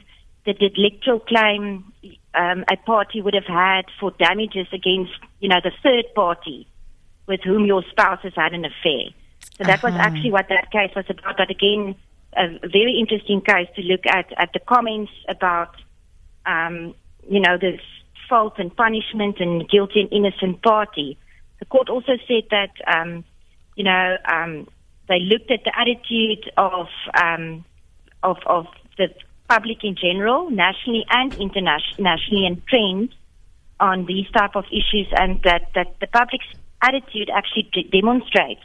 the 0.45 0.53
delictual 0.53 1.19
claim 1.19 1.91
um, 2.33 2.63
a 2.71 2.77
party 2.77 3.21
would 3.21 3.35
have 3.35 3.45
had 3.45 3.83
for 3.99 4.11
damages 4.11 4.67
against, 4.71 5.11
you 5.39 5.49
know, 5.49 5.59
the 5.63 5.71
third 5.83 6.05
party 6.15 6.65
with 7.29 7.41
whom 7.41 7.65
your 7.65 7.83
spouse 7.91 8.19
has 8.23 8.33
had 8.35 8.53
an 8.53 8.65
affair. 8.65 9.13
So 9.57 9.63
that 9.63 9.83
uh-huh. 9.83 9.91
was 9.91 9.93
actually 9.95 10.31
what 10.31 10.47
that 10.49 10.71
case 10.71 10.91
was 10.95 11.05
about. 11.07 11.37
But 11.37 11.49
again, 11.49 11.95
a 12.35 12.47
very 12.67 12.97
interesting 12.99 13.39
case 13.41 13.69
to 13.75 13.81
look 13.83 14.05
at 14.05 14.33
at 14.37 14.51
the 14.53 14.59
comments 14.59 15.11
about, 15.29 15.75
um, 16.45 16.95
you 17.29 17.39
know, 17.39 17.57
this 17.57 17.79
fault 18.27 18.55
and 18.57 18.75
punishment 18.75 19.39
and 19.39 19.69
guilty 19.69 20.01
and 20.01 20.11
innocent 20.11 20.61
party. 20.61 21.17
The 21.59 21.65
court 21.65 21.89
also 21.89 22.13
said 22.27 22.43
that, 22.51 22.71
um, 22.87 23.23
you 23.75 23.83
know, 23.83 24.17
um, 24.25 24.67
they 25.07 25.19
looked 25.19 25.51
at 25.51 25.63
the 25.63 25.73
attitude 25.77 26.51
of 26.57 26.87
um, 27.13 27.63
of 28.23 28.37
of 28.45 28.65
the 28.97 29.07
public 29.47 29.83
in 29.83 29.95
general, 29.95 30.49
nationally 30.49 31.05
and 31.09 31.33
internationally, 31.35 32.45
and 32.45 32.61
trends 32.67 33.13
on 33.79 34.05
these 34.05 34.29
type 34.31 34.55
of 34.55 34.65
issues, 34.71 35.07
and 35.17 35.41
that 35.43 35.69
that 35.75 35.99
the 35.99 36.07
public's 36.07 36.47
attitude 36.81 37.29
actually 37.33 37.69
demonstrates 37.91 38.61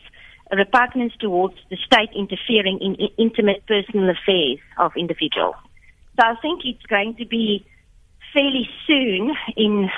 a 0.53 0.57
repugnance 0.57 1.13
towards 1.19 1.55
the 1.71 1.77
state 1.77 2.11
interfering 2.15 2.79
in 2.81 2.97
I- 3.01 3.13
intimate 3.19 3.67
personal 3.67 4.11
affairs 4.11 4.59
of 4.79 4.93
individuals. 4.97 5.57
So 6.17 6.27
I 6.27 6.35
think 6.41 6.63
it's 6.65 6.85
going 6.87 7.17
to 7.17 7.27
be 7.27 7.67
fairly 8.33 8.69
soon 8.87 9.35
in 9.57 9.91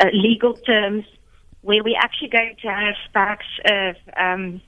uh, 0.00 0.06
legal 0.12 0.54
terms 0.54 1.04
where 1.62 1.82
we're 1.82 1.98
actually 1.98 2.28
going 2.28 2.56
to 2.62 2.68
have 2.68 2.94
perhaps 3.12 3.46
uh, 3.64 4.20
um, 4.20 4.60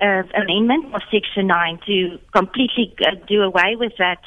uh, 0.00 0.22
amendment 0.34 0.94
of 0.94 1.02
Section 1.10 1.46
9 1.46 1.80
to 1.86 2.18
completely 2.32 2.94
uh, 3.06 3.14
do 3.26 3.42
away 3.42 3.76
with 3.76 3.92
that 3.98 4.20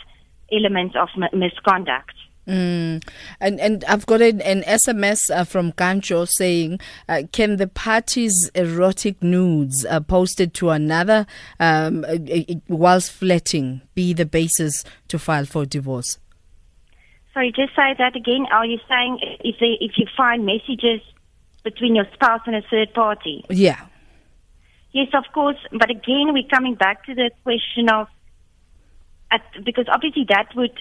element 0.52 0.96
of 0.96 1.10
misconduct. 1.34 2.14
Mm. 2.48 3.04
And 3.40 3.60
and 3.60 3.84
I've 3.86 4.06
got 4.06 4.22
an, 4.22 4.42
an 4.42 4.64
SMS 4.64 5.30
uh, 5.32 5.44
from 5.44 5.72
Gancho 5.74 6.28
saying, 6.28 6.80
uh, 7.08 7.24
can 7.32 7.58
the 7.58 7.68
party's 7.68 8.50
erotic 8.56 9.22
nudes 9.22 9.86
uh, 9.86 10.00
posted 10.00 10.54
to 10.56 10.72
another 10.72 11.28
um, 11.60 12.04
uh, 12.06 12.18
uh, 12.34 12.56
whilst 12.68 13.12
flirting 13.12 13.82
be 13.94 14.14
the 14.14 14.26
basis 14.26 14.84
to 15.10 15.20
file 15.20 15.46
for 15.46 15.66
divorce? 15.66 16.18
Sorry, 17.34 17.52
just 17.56 17.76
say 17.76 17.94
that 17.98 18.16
again. 18.16 18.48
Are 18.52 18.66
you 18.66 18.80
saying 18.90 19.20
if 19.42 19.58
they, 19.60 19.78
if 19.80 19.92
you 19.98 20.08
find 20.18 20.46
messages 20.46 21.02
between 21.64 21.96
your 21.96 22.06
spouse 22.14 22.42
and 22.46 22.56
a 22.56 22.62
third 22.70 22.94
party? 22.94 23.46
Yeah. 23.50 23.86
Yes, 24.92 25.10
of 25.14 25.26
course. 25.34 25.58
But 25.72 25.92
again, 25.92 26.34
we're 26.34 26.48
coming 26.50 26.76
back 26.76 27.06
to 27.06 27.14
the 27.14 27.30
question 27.44 27.90
of, 27.90 28.08
at, 29.32 29.42
because 29.64 29.86
obviously 29.92 30.26
that 30.30 30.48
would, 30.56 30.74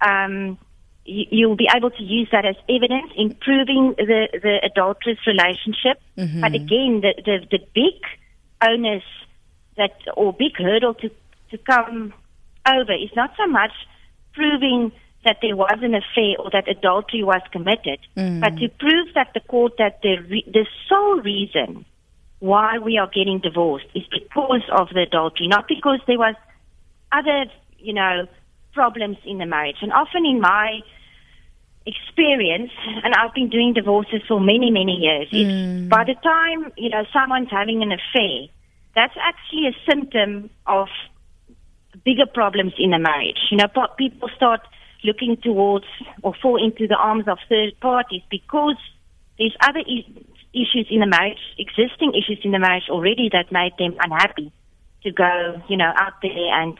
um, 0.00 0.58
you'll 1.06 1.56
be 1.56 1.68
able 1.74 1.90
to 1.90 2.02
use 2.02 2.28
that 2.32 2.44
as 2.44 2.56
evidence 2.68 3.12
in 3.16 3.34
proving 3.34 3.94
the, 3.96 4.28
the 4.32 4.60
adulterous 4.62 5.18
relationship. 5.26 6.00
Mm-hmm. 6.18 6.40
But 6.40 6.54
again, 6.54 7.00
the, 7.00 7.14
the, 7.24 7.46
the 7.50 7.58
big 7.74 8.00
onus 8.62 9.04
that, 9.76 9.96
or 10.16 10.32
big 10.32 10.56
hurdle 10.56 10.94
to, 10.94 11.10
to 11.50 11.58
come 11.58 12.12
over 12.68 12.92
is 12.92 13.10
not 13.14 13.32
so 13.36 13.46
much 13.46 13.72
proving 14.32 14.92
that 15.24 15.38
there 15.42 15.56
was 15.56 15.78
an 15.82 15.94
affair 15.94 16.36
or 16.38 16.50
that 16.52 16.68
adultery 16.68 17.22
was 17.22 17.42
committed, 17.50 17.98
mm. 18.16 18.40
but 18.40 18.56
to 18.58 18.68
prove 18.68 19.08
that 19.14 19.30
the 19.34 19.40
court 19.40 19.72
that 19.78 20.00
the 20.02 20.18
re- 20.30 20.44
the 20.46 20.64
sole 20.88 21.20
reason 21.20 21.84
why 22.38 22.78
we 22.78 22.96
are 22.96 23.08
getting 23.08 23.40
divorced 23.40 23.86
is 23.94 24.04
because 24.12 24.62
of 24.70 24.88
the 24.94 25.02
adultery, 25.02 25.48
not 25.48 25.66
because 25.66 25.98
there 26.06 26.18
was 26.18 26.36
other, 27.10 27.46
you 27.78 27.92
know, 27.92 28.26
problems 28.72 29.16
in 29.24 29.38
the 29.38 29.46
marriage. 29.46 29.78
And 29.80 29.92
often 29.92 30.24
in 30.24 30.40
my 30.40 30.80
experience, 31.86 32.70
and 33.04 33.14
I've 33.14 33.32
been 33.34 33.48
doing 33.48 33.72
divorces 33.72 34.20
for 34.26 34.40
many, 34.40 34.70
many 34.70 34.92
years, 34.92 35.28
mm. 35.30 35.88
by 35.88 36.04
the 36.04 36.14
time, 36.14 36.72
you 36.76 36.90
know, 36.90 37.04
someone's 37.12 37.50
having 37.50 37.82
an 37.82 37.92
affair, 37.92 38.48
that's 38.94 39.14
actually 39.20 39.68
a 39.68 39.74
symptom 39.88 40.50
of 40.66 40.88
bigger 42.04 42.26
problems 42.26 42.72
in 42.78 42.90
the 42.90 42.98
marriage. 42.98 43.38
You 43.50 43.58
know, 43.58 43.68
people 43.96 44.28
start 44.36 44.60
looking 45.04 45.36
towards 45.36 45.86
or 46.22 46.34
fall 46.42 46.62
into 46.62 46.86
the 46.88 46.96
arms 46.96 47.28
of 47.28 47.38
third 47.48 47.78
parties 47.80 48.22
because 48.30 48.76
there's 49.38 49.54
other 49.62 49.80
issues 49.80 50.86
in 50.90 51.00
the 51.00 51.06
marriage, 51.06 51.38
existing 51.58 52.12
issues 52.14 52.40
in 52.42 52.50
the 52.50 52.58
marriage 52.58 52.88
already 52.90 53.28
that 53.32 53.52
made 53.52 53.72
them 53.78 53.96
unhappy 54.00 54.52
to 55.02 55.12
go, 55.12 55.62
you 55.68 55.76
know, 55.76 55.92
out 55.96 56.14
there 56.22 56.32
and 56.32 56.76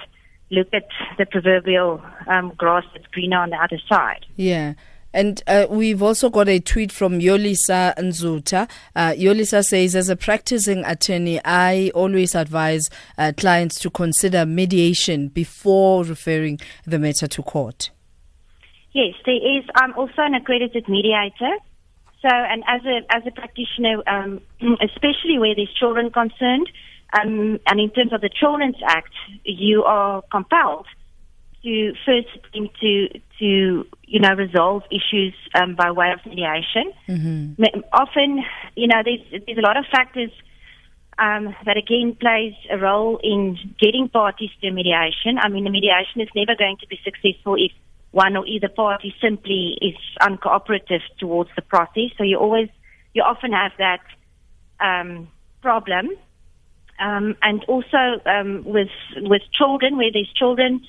look 0.51 0.69
at 0.73 0.89
the 1.19 1.27
proverbial 1.27 2.03
um, 2.27 2.53
grass 2.57 2.85
that's 2.93 3.07
greener 3.09 3.39
on 3.39 3.51
the 3.51 3.57
other 3.57 3.81
side. 3.89 4.25
Yeah. 4.37 4.75
And 5.17 5.43
uh, 5.47 5.67
we've 5.71 6.03
also 6.03 6.29
got 6.29 6.47
a 6.47 6.61
tweet 6.61 6.93
from 6.93 7.21
Yolisa 7.21 7.97
Nzuta. 7.97 8.69
Uh, 8.95 9.13
Yolisa 9.13 9.65
says, 9.65 9.97
as 9.97 10.11
a 10.11 10.15
practicing 10.15 10.85
attorney, 10.85 11.41
I 11.43 11.91
always 11.95 12.35
advise 12.35 12.91
uh, 13.17 13.33
clients 13.35 13.81
to 13.81 13.89
consider 13.89 14.45
mediation 14.45 15.29
before 15.29 16.05
referring 16.05 16.61
the 16.85 16.99
matter 16.99 17.27
to 17.29 17.43
court. 17.43 17.89
Yes, 18.93 19.15
there 19.25 19.37
is. 19.37 19.65
I'm 19.75 19.95
also 19.95 20.19
an 20.19 20.35
accredited 20.35 20.87
mediator. 20.87 21.57
So, 22.21 22.29
and 22.29 22.63
as 22.69 22.83
a 22.85 23.01
as 23.09 23.23
a 23.27 23.31
practitioner, 23.31 24.03
um, 24.07 24.43
especially 24.83 25.39
where 25.39 25.55
there's 25.55 25.73
children 25.81 26.11
concerned, 26.11 26.69
um, 27.19 27.59
and 27.67 27.81
in 27.81 27.89
terms 27.89 28.13
of 28.13 28.21
the 28.21 28.29
Children's 28.29 28.77
Act, 28.87 29.15
you 29.45 29.83
are 29.85 30.21
compelled 30.31 30.87
to 31.63 31.95
first 32.05 32.29
to 32.81 33.09
to 33.39 33.87
you 34.07 34.21
know 34.21 34.35
resolve 34.35 34.83
issues 34.91 35.35
um, 35.55 35.75
by 35.75 35.91
way 35.91 36.13
of 36.13 36.25
mediation. 36.25 36.93
Mm-hmm. 37.09 37.81
Often, 37.93 38.45
you 38.77 38.87
know, 38.87 39.03
there's 39.05 39.43
there's 39.45 39.59
a 39.59 39.63
lot 39.63 39.77
of 39.77 39.85
factors 39.91 40.31
um, 41.19 41.55
that 41.65 41.77
again 41.77 42.17
plays 42.19 42.55
a 42.71 42.79
role 42.79 43.19
in 43.23 43.59
getting 43.81 44.09
parties 44.09 44.51
to 44.61 44.71
mediation. 44.71 45.39
I 45.39 45.49
mean, 45.49 45.65
the 45.65 45.71
mediation 45.71 46.21
is 46.21 46.29
never 46.35 46.55
going 46.57 46.77
to 46.81 46.87
be 46.87 46.99
successful 47.05 47.57
if 47.57 47.73
one 48.13 48.37
or 48.37 48.47
either 48.47 48.69
party 48.69 49.15
simply 49.21 49.77
is 49.81 49.97
uncooperative 50.21 51.03
towards 51.19 51.51
the 51.57 51.63
process. 51.63 52.11
So 52.17 52.25
you 52.25 52.39
always, 52.39 52.69
you 53.13 53.23
often 53.23 53.53
have 53.53 53.73
that 53.79 54.01
um, 54.81 55.29
problem. 55.61 56.11
Um, 56.99 57.37
and 57.43 57.63
also 57.65 58.21
um, 58.25 58.65
with 58.65 58.89
with 59.17 59.43
children, 59.53 59.99
where 59.99 60.11
there's 60.11 60.33
children, 60.33 60.81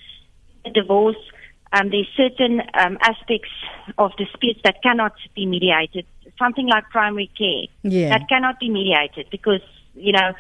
divorce, 0.74 1.18
um, 1.74 1.90
there's 1.90 2.08
certain 2.16 2.62
um, 2.74 2.98
aspects 3.02 3.50
of 3.98 4.16
disputes 4.18 4.60
that 4.64 4.82
cannot 4.84 5.14
be 5.36 5.46
mediated. 5.46 6.06
Something 6.40 6.68
like 6.68 6.90
primary 6.90 7.30
care 7.38 7.66
yeah. 7.84 8.10
that 8.10 8.30
cannot 8.30 8.60
be 8.60 8.70
mediated 8.70 9.28
because 9.32 9.62
you 9.96 10.12
know 10.12 10.34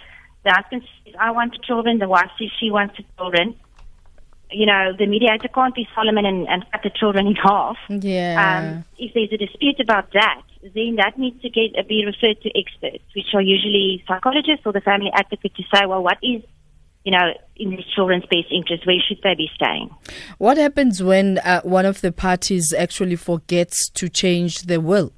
the 0.44 0.52
husband 0.52 0.84
says, 1.06 1.16
"I 1.20 1.32
want 1.32 1.54
the 1.54 1.60
children," 1.60 2.00
the 2.00 2.08
wife 2.08 2.30
says 2.40 2.50
she 2.60 2.72
wants 2.72 2.98
the 2.98 3.04
children 3.18 3.56
you 4.52 4.66
know, 4.66 4.94
the 4.98 5.06
mediator 5.06 5.48
can't 5.48 5.76
be 5.76 5.88
Solomon 5.94 6.26
and, 6.26 6.48
and 6.48 6.66
cut 6.72 6.82
the 6.84 6.90
children 6.90 7.28
in 7.28 7.36
half. 7.44 7.78
Yeah. 7.90 8.78
Um, 8.78 8.86
if 8.98 9.14
there's 9.14 9.32
a 9.32 9.38
dispute 9.38 9.80
about 9.80 10.12
that, 10.14 10.42
then 10.62 10.96
that 10.98 11.18
needs 11.18 11.42
to 11.42 11.50
get 11.50 11.78
uh, 11.78 11.84
be 11.84 12.06
referred 12.06 12.42
to 12.42 12.50
experts, 12.58 13.04
which 13.16 13.28
are 13.34 13.42
usually 13.42 14.04
psychologists 14.08 14.66
or 14.66 14.74
the 14.74 14.82
family 14.82 15.12
advocate, 15.14 15.56
to 15.56 15.64
say, 15.74 15.86
well, 15.86 16.04
what 16.04 16.18
is 16.24 16.42
you 17.08 17.12
know, 17.12 17.34
in 17.56 17.70
the 17.70 17.84
children's 17.96 18.26
best 18.26 18.52
interest, 18.52 18.86
where 18.86 18.98
should 19.08 19.22
they 19.24 19.34
be 19.34 19.50
staying? 19.56 19.90
What 20.40 20.58
happens 20.58 21.02
when 21.02 21.38
uh, 21.38 21.62
one 21.62 21.86
of 21.86 22.02
the 22.02 22.12
parties 22.12 22.74
actually 22.74 23.16
forgets 23.16 23.88
to 23.92 24.10
change 24.10 24.64
the 24.64 24.82
will? 24.82 25.14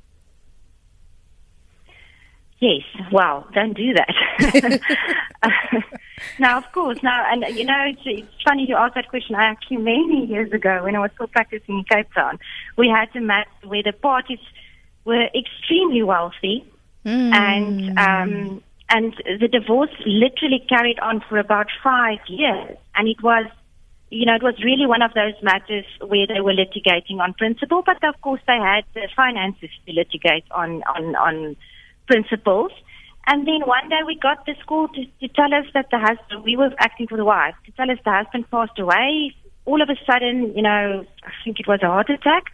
Yes, 2.60 2.84
well, 3.12 3.48
don't 3.56 3.76
do 3.76 3.96
that. 3.96 4.80
now, 6.40 6.60
of 6.60 6.72
course, 6.74 7.02
now, 7.02 7.26
and 7.28 7.44
you 7.58 7.66
know, 7.66 7.84
it's, 7.88 8.02
it's 8.06 8.44
funny 8.48 8.68
you 8.70 8.76
ask 8.76 8.94
that 8.94 9.08
question. 9.10 9.34
I 9.34 9.46
actually, 9.46 9.78
many 9.78 10.28
years 10.28 10.52
ago, 10.52 10.84
when 10.84 10.96
I 10.96 11.00
was 11.00 11.10
still 11.16 11.26
practicing 11.26 11.80
in 11.80 11.86
Cape 11.86 12.14
Town, 12.14 12.38
we 12.78 12.88
had 12.88 13.12
to 13.14 13.20
match 13.20 13.48
where 13.64 13.82
the 13.82 13.94
parties 13.94 14.38
were 15.06 15.28
extremely 15.34 16.04
wealthy, 16.04 16.72
mm. 17.04 17.34
and 17.34 17.98
um, 17.98 18.64
and 18.90 19.14
the 19.40 19.48
divorce 19.48 19.92
literally 20.06 20.66
carried 20.68 21.00
on 21.00 21.22
for 21.30 21.38
about 21.38 21.68
five 21.84 22.20
years, 22.28 22.78
and 22.96 23.08
it 23.08 23.22
was. 23.24 23.46
You 24.12 24.26
know, 24.26 24.34
it 24.34 24.42
was 24.42 24.56
really 24.64 24.88
one 24.88 25.04
of 25.04 25.14
those 25.14 25.36
matters 25.44 25.86
where 26.02 26.26
they 26.26 26.42
were 26.42 26.52
litigating 26.52 27.20
on 27.22 27.36
principle, 27.36 27.84
but 27.86 28.04
of 28.04 28.20
course 28.22 28.42
they 28.48 28.58
had 28.58 28.84
the 28.96 29.08
finances 29.16 29.70
to 29.86 29.94
litigate 29.94 30.46
on 30.50 30.82
on 30.96 31.16
on 31.16 31.56
principles. 32.08 32.72
And 33.28 33.48
then 33.48 33.62
one 33.68 33.88
day 33.88 34.02
we 34.08 34.16
got 34.16 34.48
the 34.48 34.56
school 34.62 34.88
to, 34.88 35.06
to 35.22 35.28
tell 35.28 35.54
us 35.54 35.66
that 35.76 35.92
the 35.92 36.00
husband, 36.00 36.44
we 36.44 36.58
were 36.58 36.72
acting 36.80 37.06
for 37.06 37.18
the 37.18 37.26
wife, 37.26 37.54
to 37.68 37.72
tell 37.74 37.92
us 37.92 38.00
the 38.04 38.12
husband 38.12 38.50
passed 38.50 38.80
away. 38.80 39.36
All 39.66 39.84
of 39.84 39.90
a 39.90 39.96
sudden, 40.12 40.54
you 40.56 40.64
know, 40.64 41.06
I 41.24 41.32
think 41.44 41.60
it 41.60 41.68
was 41.68 41.80
a 41.84 41.88
heart 41.88 42.10
attack. 42.10 42.46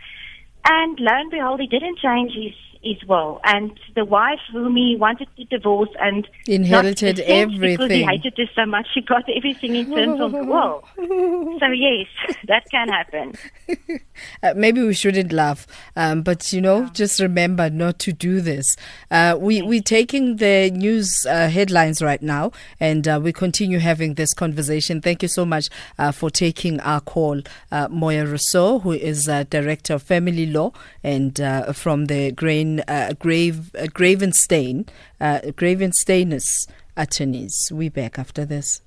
And 0.67 0.99
lo 0.99 1.13
and 1.13 1.31
behold, 1.31 1.61
he 1.61 1.67
didn't 1.67 1.99
change 1.99 2.33
his, 2.33 2.53
his 2.85 3.03
will, 3.07 3.41
and 3.43 3.77
the 3.95 4.05
wife 4.05 4.39
whom 4.51 4.75
he 4.75 4.95
wanted 4.97 5.27
to 5.37 5.43
divorce 5.45 5.89
and 5.99 6.27
inherited 6.47 7.19
everything 7.21 7.77
because 7.77 7.91
he 7.91 8.03
hated 8.03 8.33
her 8.37 8.45
so 8.55 8.65
much. 8.65 8.87
She 8.93 9.01
got 9.01 9.23
everything 9.29 9.75
in 9.75 9.91
terms 9.91 10.21
of 10.21 10.31
the 10.31 10.45
will. 10.45 10.83
So 11.59 11.67
yes, 11.67 12.07
that 12.47 12.69
can 12.69 12.89
happen. 12.89 13.33
Uh, 14.41 14.53
maybe 14.55 14.81
we 14.81 14.93
shouldn't 14.93 15.33
laugh, 15.33 15.67
um, 15.97 16.21
but 16.21 16.53
you 16.53 16.61
know, 16.61 16.85
just 16.93 17.19
remember 17.19 17.69
not 17.69 17.99
to 17.99 18.13
do 18.13 18.39
this. 18.39 18.77
Uh, 19.11 19.35
we 19.37 19.61
we're 19.61 19.81
taking 19.81 20.37
the 20.37 20.71
news 20.71 21.25
uh, 21.29 21.49
headlines 21.49 22.01
right 22.01 22.21
now, 22.21 22.51
and 22.79 23.07
uh, 23.07 23.19
we 23.21 23.33
continue 23.33 23.79
having 23.79 24.13
this 24.13 24.33
conversation. 24.33 25.01
Thank 25.01 25.21
you 25.21 25.27
so 25.27 25.45
much 25.45 25.69
uh, 25.99 26.11
for 26.13 26.29
taking 26.29 26.79
our 26.81 27.01
call, 27.01 27.41
uh, 27.71 27.87
Moya 27.89 28.25
Rossouw, 28.25 28.81
who 28.83 28.93
is 28.93 29.27
a 29.27 29.43
director 29.43 29.95
of 29.95 30.03
family 30.03 30.45
law 30.45 30.71
and 31.03 31.35
from 31.73 32.05
the 32.05 32.31
Grain 32.31 32.74
Uh, 32.87 33.13
grave 33.19 33.71
Gravenstein 33.73 34.87
Gravensteinus 35.21 36.67
uh, 36.67 36.71
attorneys. 36.97 37.71
We 37.73 37.89
back 37.89 38.17
after 38.19 38.45
this. 38.45 38.81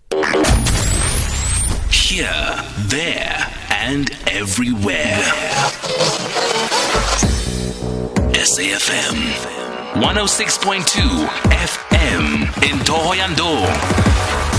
Here, 1.90 2.64
there, 2.87 3.47
and 3.71 4.11
everywhere. 4.28 5.23
SAFM 8.33 9.18
106.2 9.95 11.26
FM 11.50 12.62
in 12.71 12.78
Thohoyandou. 12.85 14.57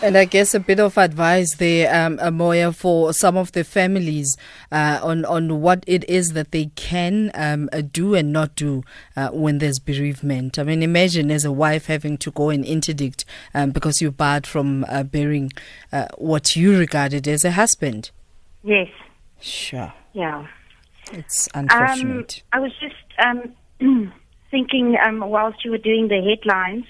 And 0.00 0.16
I 0.16 0.26
guess 0.26 0.54
a 0.54 0.60
bit 0.60 0.78
of 0.78 0.96
advice 0.96 1.56
there, 1.56 1.92
um, 1.92 2.18
Amoya, 2.18 2.72
for 2.72 3.12
some 3.12 3.36
of 3.36 3.50
the 3.50 3.64
families 3.64 4.36
uh, 4.70 5.00
on 5.02 5.24
on 5.24 5.60
what 5.60 5.82
it 5.88 6.08
is 6.08 6.34
that 6.34 6.52
they 6.52 6.66
can 6.76 7.32
um, 7.34 7.68
uh, 7.72 7.82
do 7.82 8.14
and 8.14 8.32
not 8.32 8.54
do 8.54 8.84
uh, 9.16 9.30
when 9.30 9.58
there's 9.58 9.80
bereavement. 9.80 10.56
I 10.56 10.62
mean, 10.62 10.84
imagine 10.84 11.32
as 11.32 11.44
a 11.44 11.50
wife 11.50 11.86
having 11.86 12.16
to 12.18 12.30
go 12.30 12.48
and 12.48 12.64
interdict 12.64 13.24
um, 13.54 13.72
because 13.72 14.00
you're 14.00 14.12
barred 14.12 14.46
from 14.46 14.84
uh, 14.88 15.02
bearing 15.02 15.52
uh, 15.92 16.06
what 16.16 16.54
you 16.54 16.78
regarded 16.78 17.26
as 17.26 17.44
a 17.44 17.50
husband. 17.50 18.12
Yes. 18.62 18.88
Sure. 19.40 19.92
Yeah. 20.12 20.46
It's 21.12 21.48
unfortunate. 21.54 22.42
Um, 22.52 22.60
I 22.60 22.60
was 22.60 22.72
just 22.78 22.94
um, 23.18 24.12
thinking 24.52 24.96
um, 25.04 25.20
whilst 25.28 25.64
you 25.64 25.72
were 25.72 25.78
doing 25.78 26.06
the 26.06 26.22
headlines. 26.22 26.84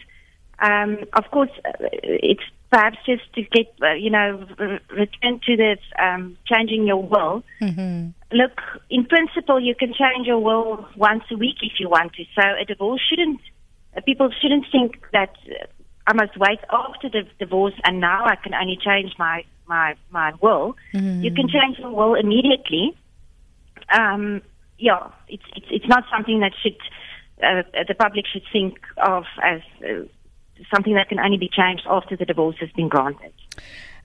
Um, 0.58 0.98
of 1.14 1.30
course, 1.30 1.50
uh, 1.64 1.88
it's 2.02 2.42
perhaps 2.70 2.98
just 3.06 3.32
to 3.34 3.42
get, 3.42 3.72
uh, 3.82 3.94
you 3.94 4.10
know, 4.10 4.46
return 4.90 5.40
to 5.46 5.56
this 5.56 5.78
um, 5.98 6.36
changing 6.46 6.86
your 6.86 7.02
will. 7.02 7.42
Mm-hmm. 7.62 8.08
Look, 8.36 8.60
in 8.90 9.06
principle, 9.06 9.58
you 9.58 9.74
can 9.74 9.94
change 9.94 10.26
your 10.26 10.38
will 10.38 10.86
once 10.96 11.24
a 11.30 11.36
week 11.36 11.56
if 11.62 11.80
you 11.80 11.88
want 11.88 12.12
to. 12.14 12.24
So 12.34 12.42
a 12.60 12.64
divorce 12.64 13.00
shouldn't, 13.08 13.40
uh, 13.96 14.02
people 14.02 14.30
shouldn't 14.40 14.66
think 14.70 15.00
that 15.12 15.34
uh, 15.48 15.66
I 16.06 16.12
must 16.12 16.36
wait 16.36 16.60
after 16.70 17.08
the 17.08 17.22
divorce 17.38 17.74
and 17.84 18.00
now 18.00 18.24
I 18.26 18.36
can 18.36 18.52
only 18.54 18.78
change 18.84 19.12
my, 19.18 19.44
my, 19.66 19.94
my 20.10 20.32
will. 20.42 20.76
Mm-hmm. 20.92 21.22
You 21.22 21.32
can 21.32 21.48
change 21.48 21.78
your 21.78 21.90
will 21.90 22.14
immediately. 22.14 22.94
Um, 23.90 24.42
yeah, 24.78 25.08
it's, 25.28 25.44
it's, 25.56 25.66
it's 25.70 25.88
not 25.88 26.04
something 26.12 26.40
that 26.40 26.52
should, 26.62 26.76
uh, 27.42 27.62
the 27.86 27.94
public 27.94 28.26
should 28.30 28.44
think 28.52 28.78
of 28.98 29.24
as 29.42 29.60
uh, 29.82 30.04
something 30.72 30.94
that 30.94 31.08
can 31.08 31.18
only 31.18 31.38
be 31.38 31.48
changed 31.48 31.84
after 31.88 32.16
the 32.16 32.24
divorce 32.24 32.56
has 32.60 32.70
been 32.70 32.88
granted. 32.88 33.32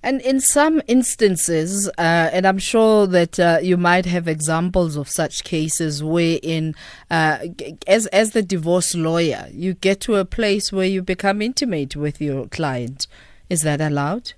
And 0.06 0.20
in 0.20 0.42
some 0.42 0.82
instances, 0.88 1.88
uh, 1.98 2.02
and 2.34 2.46
I'm 2.46 2.60
sure 2.60 3.08
that 3.08 3.40
uh, 3.40 3.60
you 3.62 3.78
might 3.78 4.06
have 4.06 4.28
examples 4.28 4.98
of 4.98 5.08
such 5.08 5.46
cases 5.46 6.04
wherein, 6.04 6.76
uh, 7.10 7.40
as 7.88 8.08
as 8.08 8.32
the 8.32 8.42
divorce 8.42 8.96
lawyer, 8.96 9.48
you 9.54 9.74
get 9.74 10.02
to 10.02 10.16
a 10.16 10.26
place 10.26 10.74
where 10.74 10.86
you 10.86 11.02
become 11.02 11.42
intimate 11.42 11.96
with 11.96 12.20
your 12.20 12.48
client. 12.48 13.08
Is 13.50 13.62
that 13.62 13.80
allowed? 13.80 14.34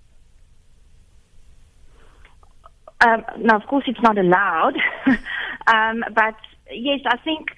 Um, 3.02 3.26
no, 3.40 3.56
of 3.56 3.66
course 3.68 3.86
it's 3.88 4.02
not 4.02 4.20
allowed. 4.20 4.76
um, 5.68 6.04
but 6.14 6.36
yes, 6.72 7.00
I 7.08 7.18
think 7.18 7.50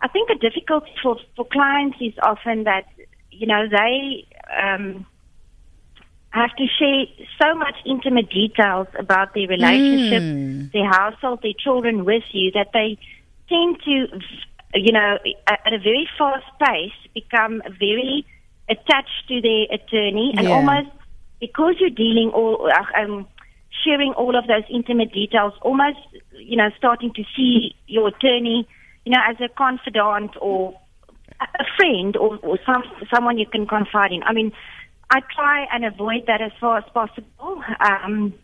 I 0.00 0.08
think 0.08 0.28
the 0.28 0.34
difficulty 0.34 0.90
for 1.02 1.16
for 1.34 1.46
clients 1.46 1.96
is 1.98 2.12
often 2.22 2.64
that 2.64 2.84
you 3.38 3.46
know, 3.46 3.68
they 3.68 4.26
um, 4.62 5.06
have 6.30 6.54
to 6.56 6.66
share 6.78 7.04
so 7.40 7.54
much 7.54 7.74
intimate 7.86 8.28
details 8.30 8.88
about 8.98 9.34
their 9.34 9.46
relationship, 9.46 10.22
mm. 10.22 10.72
their 10.72 10.88
household, 10.90 11.40
their 11.42 11.52
children 11.56 12.04
with 12.04 12.24
you 12.32 12.50
that 12.52 12.70
they 12.72 12.98
tend 13.48 13.80
to, 13.84 14.06
you 14.74 14.92
know, 14.92 15.18
at 15.46 15.72
a 15.72 15.78
very 15.78 16.08
fast 16.18 16.46
pace 16.60 16.92
become 17.14 17.62
very 17.78 18.26
attached 18.68 19.28
to 19.28 19.40
their 19.40 19.66
attorney 19.70 20.34
and 20.36 20.48
yeah. 20.48 20.54
almost 20.54 20.90
because 21.38 21.76
you're 21.78 21.90
dealing 21.90 22.30
all, 22.34 22.68
uh, 22.68 23.00
um, 23.00 23.26
sharing 23.84 24.12
all 24.14 24.36
of 24.36 24.46
those 24.46 24.64
intimate 24.70 25.12
details, 25.12 25.52
almost, 25.62 25.98
you 26.32 26.56
know, 26.56 26.70
starting 26.76 27.12
to 27.14 27.22
see 27.36 27.74
your 27.86 28.08
attorney, 28.08 28.66
you 29.04 29.12
know, 29.12 29.20
as 29.28 29.36
a 29.40 29.48
confidant 29.48 30.32
or 30.40 30.78
a 31.58 31.64
friend 31.76 32.16
or, 32.16 32.38
or 32.42 32.58
some 32.66 32.82
someone 33.12 33.38
you 33.38 33.46
can 33.46 33.66
confide 33.66 34.12
in. 34.12 34.22
I 34.22 34.32
mean, 34.32 34.52
I 35.10 35.20
try 35.34 35.66
and 35.72 35.84
avoid 35.84 36.26
that 36.26 36.40
as 36.40 36.52
far 36.60 36.78
as 36.78 36.84
possible. 36.92 37.62
Um, 37.80 38.34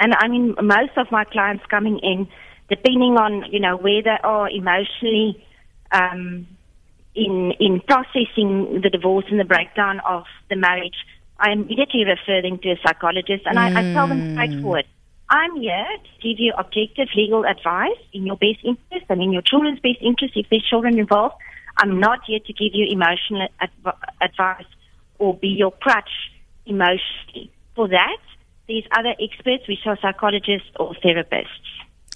and 0.00 0.14
I 0.14 0.28
mean, 0.28 0.54
most 0.62 0.92
of 0.96 1.10
my 1.10 1.24
clients 1.24 1.64
coming 1.70 1.98
in, 1.98 2.28
depending 2.68 3.16
on 3.16 3.44
you 3.50 3.60
know 3.60 3.76
where 3.76 4.02
they 4.02 4.18
are 4.22 4.48
emotionally 4.50 5.44
um, 5.92 6.46
in 7.14 7.52
in 7.60 7.80
processing 7.80 8.80
the 8.82 8.90
divorce 8.90 9.26
and 9.30 9.38
the 9.38 9.44
breakdown 9.44 10.00
of 10.00 10.24
the 10.50 10.56
marriage, 10.56 10.96
I 11.38 11.52
immediately 11.52 12.04
refer 12.04 12.42
them 12.42 12.58
to 12.58 12.70
a 12.70 12.76
psychologist, 12.86 13.44
and 13.46 13.56
mm. 13.56 13.76
I, 13.76 13.90
I 13.90 13.92
tell 13.92 14.08
them 14.08 14.34
straightforward. 14.34 14.86
I'm 15.30 15.56
here 15.56 15.86
to 16.04 16.28
give 16.28 16.38
you 16.38 16.52
objective 16.56 17.08
legal 17.16 17.44
advice 17.46 17.98
in 18.12 18.26
your 18.26 18.36
best 18.36 18.60
interest 18.62 19.06
and 19.08 19.22
in 19.22 19.32
your 19.32 19.42
children's 19.42 19.80
best 19.80 19.98
interest 20.00 20.34
if 20.36 20.46
there's 20.50 20.64
children 20.68 20.98
involved. 20.98 21.36
I'm 21.76 21.98
not 22.00 22.20
here 22.26 22.40
to 22.40 22.52
give 22.52 22.72
you 22.72 22.86
emotional 22.90 23.48
adv- 23.60 23.98
advice 24.20 24.66
or 25.18 25.36
be 25.36 25.48
your 25.48 25.72
crutch 25.72 26.10
emotionally. 26.66 27.50
For 27.74 27.88
that, 27.88 28.18
there's 28.68 28.84
other 28.92 29.14
experts, 29.20 29.66
which 29.68 29.80
are 29.86 29.98
psychologists 30.00 30.68
or 30.76 30.94
therapists. 31.04 31.46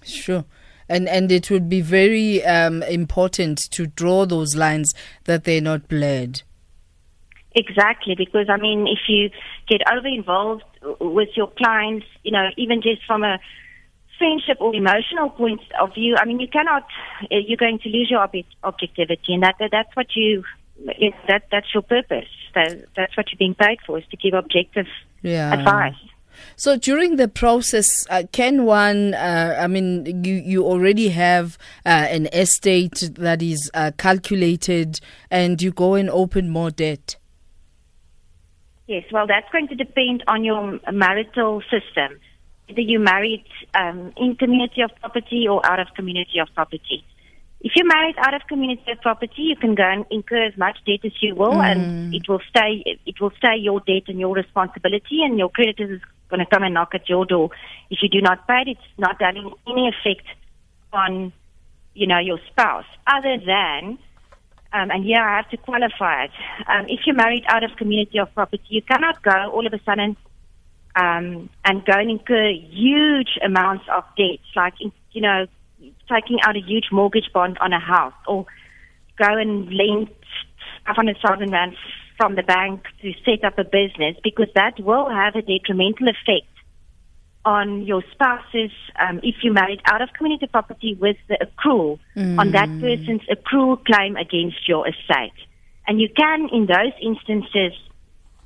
Sure. 0.04 0.44
And 0.88 1.06
and 1.08 1.30
it 1.30 1.50
would 1.50 1.68
be 1.68 1.82
very 1.82 2.42
um, 2.44 2.82
important 2.84 3.58
to 3.72 3.86
draw 3.86 4.24
those 4.24 4.56
lines 4.56 4.94
that 5.24 5.44
they're 5.44 5.60
not 5.60 5.86
blurred. 5.88 6.42
Exactly, 7.54 8.14
because 8.14 8.48
I 8.48 8.56
mean, 8.56 8.86
if 8.86 9.00
you 9.08 9.30
get 9.68 9.82
over 9.92 10.06
involved 10.06 10.64
with 11.00 11.28
your 11.36 11.50
clients, 11.58 12.06
you 12.22 12.30
know, 12.30 12.48
even 12.56 12.80
just 12.80 13.04
from 13.06 13.22
a 13.24 13.38
friendship 14.18 14.58
or 14.60 14.74
emotional 14.74 15.30
point 15.30 15.60
of 15.80 15.94
view, 15.94 16.16
I 16.20 16.24
mean, 16.24 16.40
you 16.40 16.48
cannot, 16.48 16.84
uh, 17.22 17.26
you're 17.46 17.56
going 17.56 17.78
to 17.80 17.88
lose 17.88 18.08
your 18.10 18.20
ob- 18.20 18.34
objectivity, 18.64 19.34
and 19.34 19.42
that, 19.42 19.56
that 19.60 19.70
that's 19.70 19.94
what 19.94 20.08
you, 20.14 20.44
that 21.28 21.44
that's 21.50 21.72
your 21.72 21.82
purpose. 21.82 22.28
That, 22.54 22.84
that's 22.96 23.16
what 23.16 23.30
you're 23.30 23.38
being 23.38 23.54
paid 23.54 23.78
for, 23.86 23.98
is 23.98 24.04
to 24.10 24.16
give 24.16 24.34
objective 24.34 24.86
yeah. 25.22 25.52
advice. 25.52 25.94
So 26.56 26.76
during 26.76 27.16
the 27.16 27.28
process, 27.28 28.06
uh, 28.10 28.22
can 28.32 28.64
one? 28.64 29.14
Uh, 29.14 29.56
I 29.58 29.66
mean, 29.66 30.24
you 30.24 30.34
you 30.34 30.64
already 30.64 31.08
have 31.08 31.58
uh, 31.84 31.88
an 31.88 32.26
estate 32.32 33.10
that 33.14 33.42
is 33.42 33.70
uh, 33.74 33.90
calculated, 33.98 35.00
and 35.30 35.60
you 35.60 35.72
go 35.72 35.94
and 35.94 36.08
open 36.08 36.48
more 36.48 36.70
debt. 36.70 37.16
Yes, 38.86 39.04
well, 39.12 39.26
that's 39.26 39.50
going 39.52 39.68
to 39.68 39.74
depend 39.74 40.24
on 40.28 40.44
your 40.44 40.80
marital 40.92 41.60
system 41.62 42.18
whether 42.68 42.80
you're 42.80 43.00
married 43.00 43.44
um, 43.74 44.12
in 44.16 44.36
community 44.36 44.82
of 44.82 44.90
property 45.00 45.46
or 45.48 45.64
out 45.64 45.80
of 45.80 45.88
community 45.94 46.38
of 46.38 46.48
property. 46.54 47.04
If 47.60 47.72
you're 47.74 47.86
married 47.86 48.14
out 48.18 48.34
of 48.34 48.42
community 48.46 48.92
of 48.92 49.00
property, 49.00 49.42
you 49.42 49.56
can 49.56 49.74
go 49.74 49.82
and 49.82 50.04
incur 50.10 50.46
as 50.46 50.56
much 50.56 50.78
debt 50.86 51.00
as 51.04 51.12
you 51.20 51.34
will, 51.34 51.54
mm. 51.54 51.64
and 51.64 52.14
it 52.14 52.28
will 52.28 52.40
stay. 52.48 52.84
It 53.04 53.20
will 53.20 53.32
stay 53.38 53.56
your 53.56 53.80
debt 53.80 54.04
and 54.06 54.20
your 54.20 54.34
responsibility, 54.34 55.22
and 55.24 55.38
your 55.38 55.48
creditors 55.48 55.90
is 55.90 56.02
going 56.28 56.40
to 56.40 56.46
come 56.46 56.62
and 56.62 56.74
knock 56.74 56.90
at 56.94 57.08
your 57.08 57.24
door 57.24 57.50
if 57.90 57.98
you 58.02 58.08
do 58.08 58.20
not 58.20 58.46
pay 58.46 58.62
it. 58.66 58.68
It's 58.68 58.98
not 58.98 59.20
having 59.20 59.52
any 59.66 59.88
effect 59.88 60.26
on, 60.92 61.32
you 61.94 62.06
know, 62.06 62.18
your 62.18 62.38
spouse, 62.48 62.86
other 63.06 63.38
than 63.44 63.98
um, 64.72 64.90
and 64.90 65.02
here 65.02 65.20
I 65.20 65.38
have 65.38 65.48
to 65.50 65.56
qualify 65.56 66.24
it. 66.24 66.30
Um, 66.68 66.86
if 66.88 67.00
you're 67.06 67.16
married 67.16 67.44
out 67.48 67.64
of 67.64 67.76
community 67.76 68.18
of 68.18 68.32
property, 68.34 68.62
you 68.68 68.82
cannot 68.82 69.22
go 69.22 69.50
all 69.50 69.66
of 69.66 69.72
a 69.72 69.80
sudden 69.84 70.16
um, 70.98 71.48
and 71.64 71.84
go 71.84 71.92
and 71.94 72.10
incur 72.10 72.50
huge 72.70 73.38
amounts 73.44 73.84
of 73.94 74.02
debts, 74.16 74.42
like, 74.56 74.74
you 75.12 75.20
know, 75.20 75.46
taking 76.12 76.38
out 76.42 76.56
a 76.56 76.60
huge 76.60 76.86
mortgage 76.90 77.30
bond 77.32 77.56
on 77.60 77.72
a 77.72 77.78
house 77.78 78.14
or 78.26 78.46
go 79.16 79.36
and 79.36 79.68
lend 79.72 80.08
500,000 80.86 81.50
rand 81.52 81.76
from 82.16 82.34
the 82.34 82.42
bank 82.42 82.82
to 83.00 83.12
set 83.24 83.44
up 83.44 83.58
a 83.58 83.64
business 83.64 84.16
because 84.24 84.48
that 84.54 84.80
will 84.80 85.08
have 85.08 85.36
a 85.36 85.42
detrimental 85.42 86.08
effect 86.08 86.50
on 87.44 87.82
your 87.84 88.02
spouse's, 88.12 88.72
um, 88.98 89.20
if 89.22 89.36
you 89.42 89.52
married 89.52 89.80
out 89.86 90.02
of 90.02 90.08
community 90.16 90.46
property 90.48 90.98
with 91.00 91.16
the 91.28 91.38
accrual 91.46 91.98
on 92.38 92.50
that 92.50 92.68
person's 92.80 93.22
accrual 93.30 93.82
claim 93.84 94.16
against 94.16 94.68
your 94.68 94.86
estate. 94.88 95.38
And 95.86 96.00
you 96.00 96.08
can, 96.14 96.48
in 96.52 96.66
those 96.66 96.92
instances, 97.00 97.72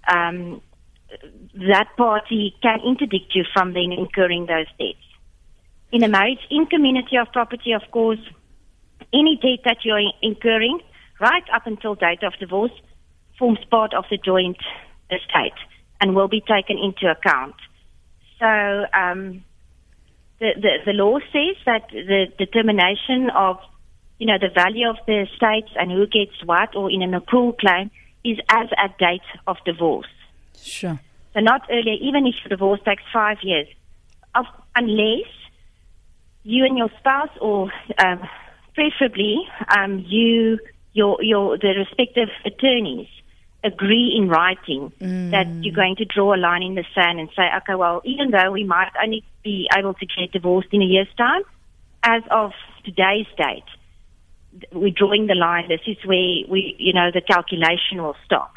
um, 0.07 0.61
that 1.55 1.89
party 1.97 2.55
can 2.63 2.81
interdict 2.87 3.35
you 3.35 3.45
from 3.53 3.73
then 3.75 3.93
incurring 3.93 4.47
those 4.47 4.67
debts. 4.79 5.07
In 5.91 6.03
a 6.03 6.09
marriage 6.09 6.41
in 6.51 6.67
community 6.67 7.17
of 7.17 7.31
property, 7.33 7.73
of 7.73 7.83
course, 7.91 8.21
any 9.13 9.39
debt 9.43 9.61
that 9.65 9.85
you're 9.85 10.01
incurring, 10.23 10.81
right 11.21 11.45
up 11.55 11.67
until 11.67 11.95
date 11.95 12.23
of 12.23 12.33
divorce, 12.41 12.73
forms 13.39 13.59
part 13.71 13.93
of 13.95 14.05
the 14.11 14.19
joint 14.19 14.59
estate 15.11 15.59
and 16.01 16.15
will 16.15 16.29
be 16.29 16.41
taken 16.41 16.79
into 16.79 17.11
account. 17.11 17.55
So 18.39 18.47
um, 18.47 19.45
the, 20.41 20.51
the 20.57 20.73
the 20.87 20.93
law 20.93 21.19
says 21.33 21.57
that 21.67 21.89
the 21.91 22.27
determination 22.39 23.31
of 23.31 23.59
you 24.19 24.27
know 24.27 24.39
the 24.41 24.49
value 24.53 24.89
of 24.89 24.97
the 25.07 25.23
estates 25.23 25.71
and 25.77 25.91
who 25.91 26.07
gets 26.07 26.37
what, 26.45 26.75
or 26.75 26.91
in 26.91 27.03
an 27.03 27.13
accrual 27.13 27.57
claim, 27.57 27.91
is 28.25 28.39
as 28.49 28.69
at 28.77 28.99
date 28.99 29.29
of 29.47 29.57
divorce. 29.65 30.07
Sure. 30.63 31.01
So 31.35 31.41
not 31.41 31.63
earlier, 31.71 31.97
even 32.01 32.27
if 32.27 32.35
the 32.43 32.51
divorce 32.51 32.81
takes 32.85 33.03
five 33.13 33.39
years, 33.43 33.67
of, 34.35 34.47
unless 34.77 35.29
you 36.43 36.65
and 36.65 36.77
your 36.77 36.91
spouse, 36.99 37.31
or 37.41 37.71
um, 37.99 38.29
preferably 38.75 39.47
um, 39.77 40.05
you, 40.07 40.59
your, 40.93 41.23
your, 41.23 41.59
the 41.59 41.75
respective 41.77 42.29
attorneys, 42.45 43.09
agree 43.65 44.13
in 44.17 44.29
writing 44.29 44.93
that 45.31 45.47
you're 45.63 45.75
going 45.75 45.95
to 45.95 46.05
draw 46.05 46.35
a 46.35 46.37
line 46.37 46.65
in 46.65 46.75
the 46.75 46.85
sand 46.95 47.21
and 47.21 47.29
say, 47.37 47.45
okay, 47.59 47.77
well, 47.77 48.03
even 48.05 48.33
though 48.33 48.51
we 48.51 48.65
might 48.65 48.91
only 49.01 49.23
be 49.45 49.69
able 49.77 49.95
to 49.95 50.05
get 50.05 50.33
divorced 50.33 50.69
in 50.73 50.83
a 50.83 50.85
year's 50.85 51.07
time, 51.17 51.43
as 52.03 52.23
of 52.31 52.51
today's 52.85 53.27
date, 53.37 53.63
we're 54.73 54.91
drawing 54.91 55.29
the 55.29 55.37
line. 55.37 55.69
This 55.69 55.81
is 55.87 55.97
where 56.05 56.43
we, 56.49 56.75
you 56.79 56.93
know, 56.93 57.11
the 57.13 57.21
calculation 57.21 58.03
will 58.03 58.17
stop. 58.25 58.53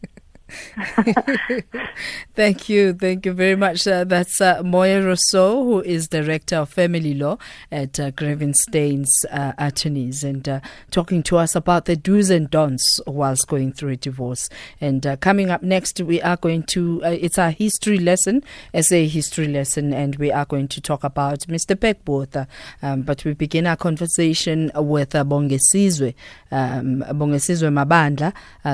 Thank 2.34 2.68
you. 2.68 2.92
Thank 2.92 3.26
you 3.26 3.32
very 3.32 3.56
much. 3.56 3.86
Uh, 3.86 4.04
that's 4.04 4.40
uh, 4.40 4.62
Moya 4.62 5.02
Rossouw, 5.02 5.64
who 5.64 5.80
is 5.80 6.08
Director 6.08 6.56
of 6.56 6.68
Family 6.68 7.14
Law 7.14 7.38
at 7.72 7.98
uh, 7.98 8.10
Gravenstein's 8.12 9.24
uh, 9.30 9.52
Attorneys, 9.58 10.22
and 10.22 10.48
uh, 10.48 10.60
talking 10.90 11.22
to 11.24 11.36
us 11.36 11.56
about 11.56 11.86
the 11.86 11.96
do's 11.96 12.30
and 12.30 12.50
don'ts 12.50 13.00
whilst 13.06 13.48
going 13.48 13.72
through 13.72 13.90
a 13.90 13.96
divorce. 13.96 14.48
And 14.80 15.06
uh, 15.06 15.16
coming 15.16 15.50
up 15.50 15.62
next, 15.62 16.00
we 16.00 16.22
are 16.22 16.36
going 16.36 16.62
to, 16.64 17.02
uh, 17.04 17.10
it's 17.10 17.38
a 17.38 17.50
history 17.50 17.98
lesson, 17.98 18.44
a 18.72 18.82
history 18.82 19.48
lesson, 19.48 19.92
and 19.92 20.16
we 20.16 20.30
are 20.30 20.44
going 20.44 20.68
to 20.68 20.80
talk 20.80 21.04
about 21.04 21.40
Mr. 21.40 21.74
Pik 21.76 22.04
Botha. 22.04 22.46
Um, 22.82 23.02
but 23.02 23.24
we 23.24 23.34
begin 23.34 23.66
our 23.66 23.76
conversation 23.76 24.70
with 24.74 25.14
uh, 25.14 25.24
Bongesizwe, 25.24 26.14
um, 26.50 27.04
Bongesizwe 27.08 27.70
Mabandla, 27.72 28.32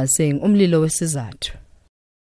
saying, 0.09 0.40
Umlilo 0.40 0.81
wesizathu. 0.81 1.57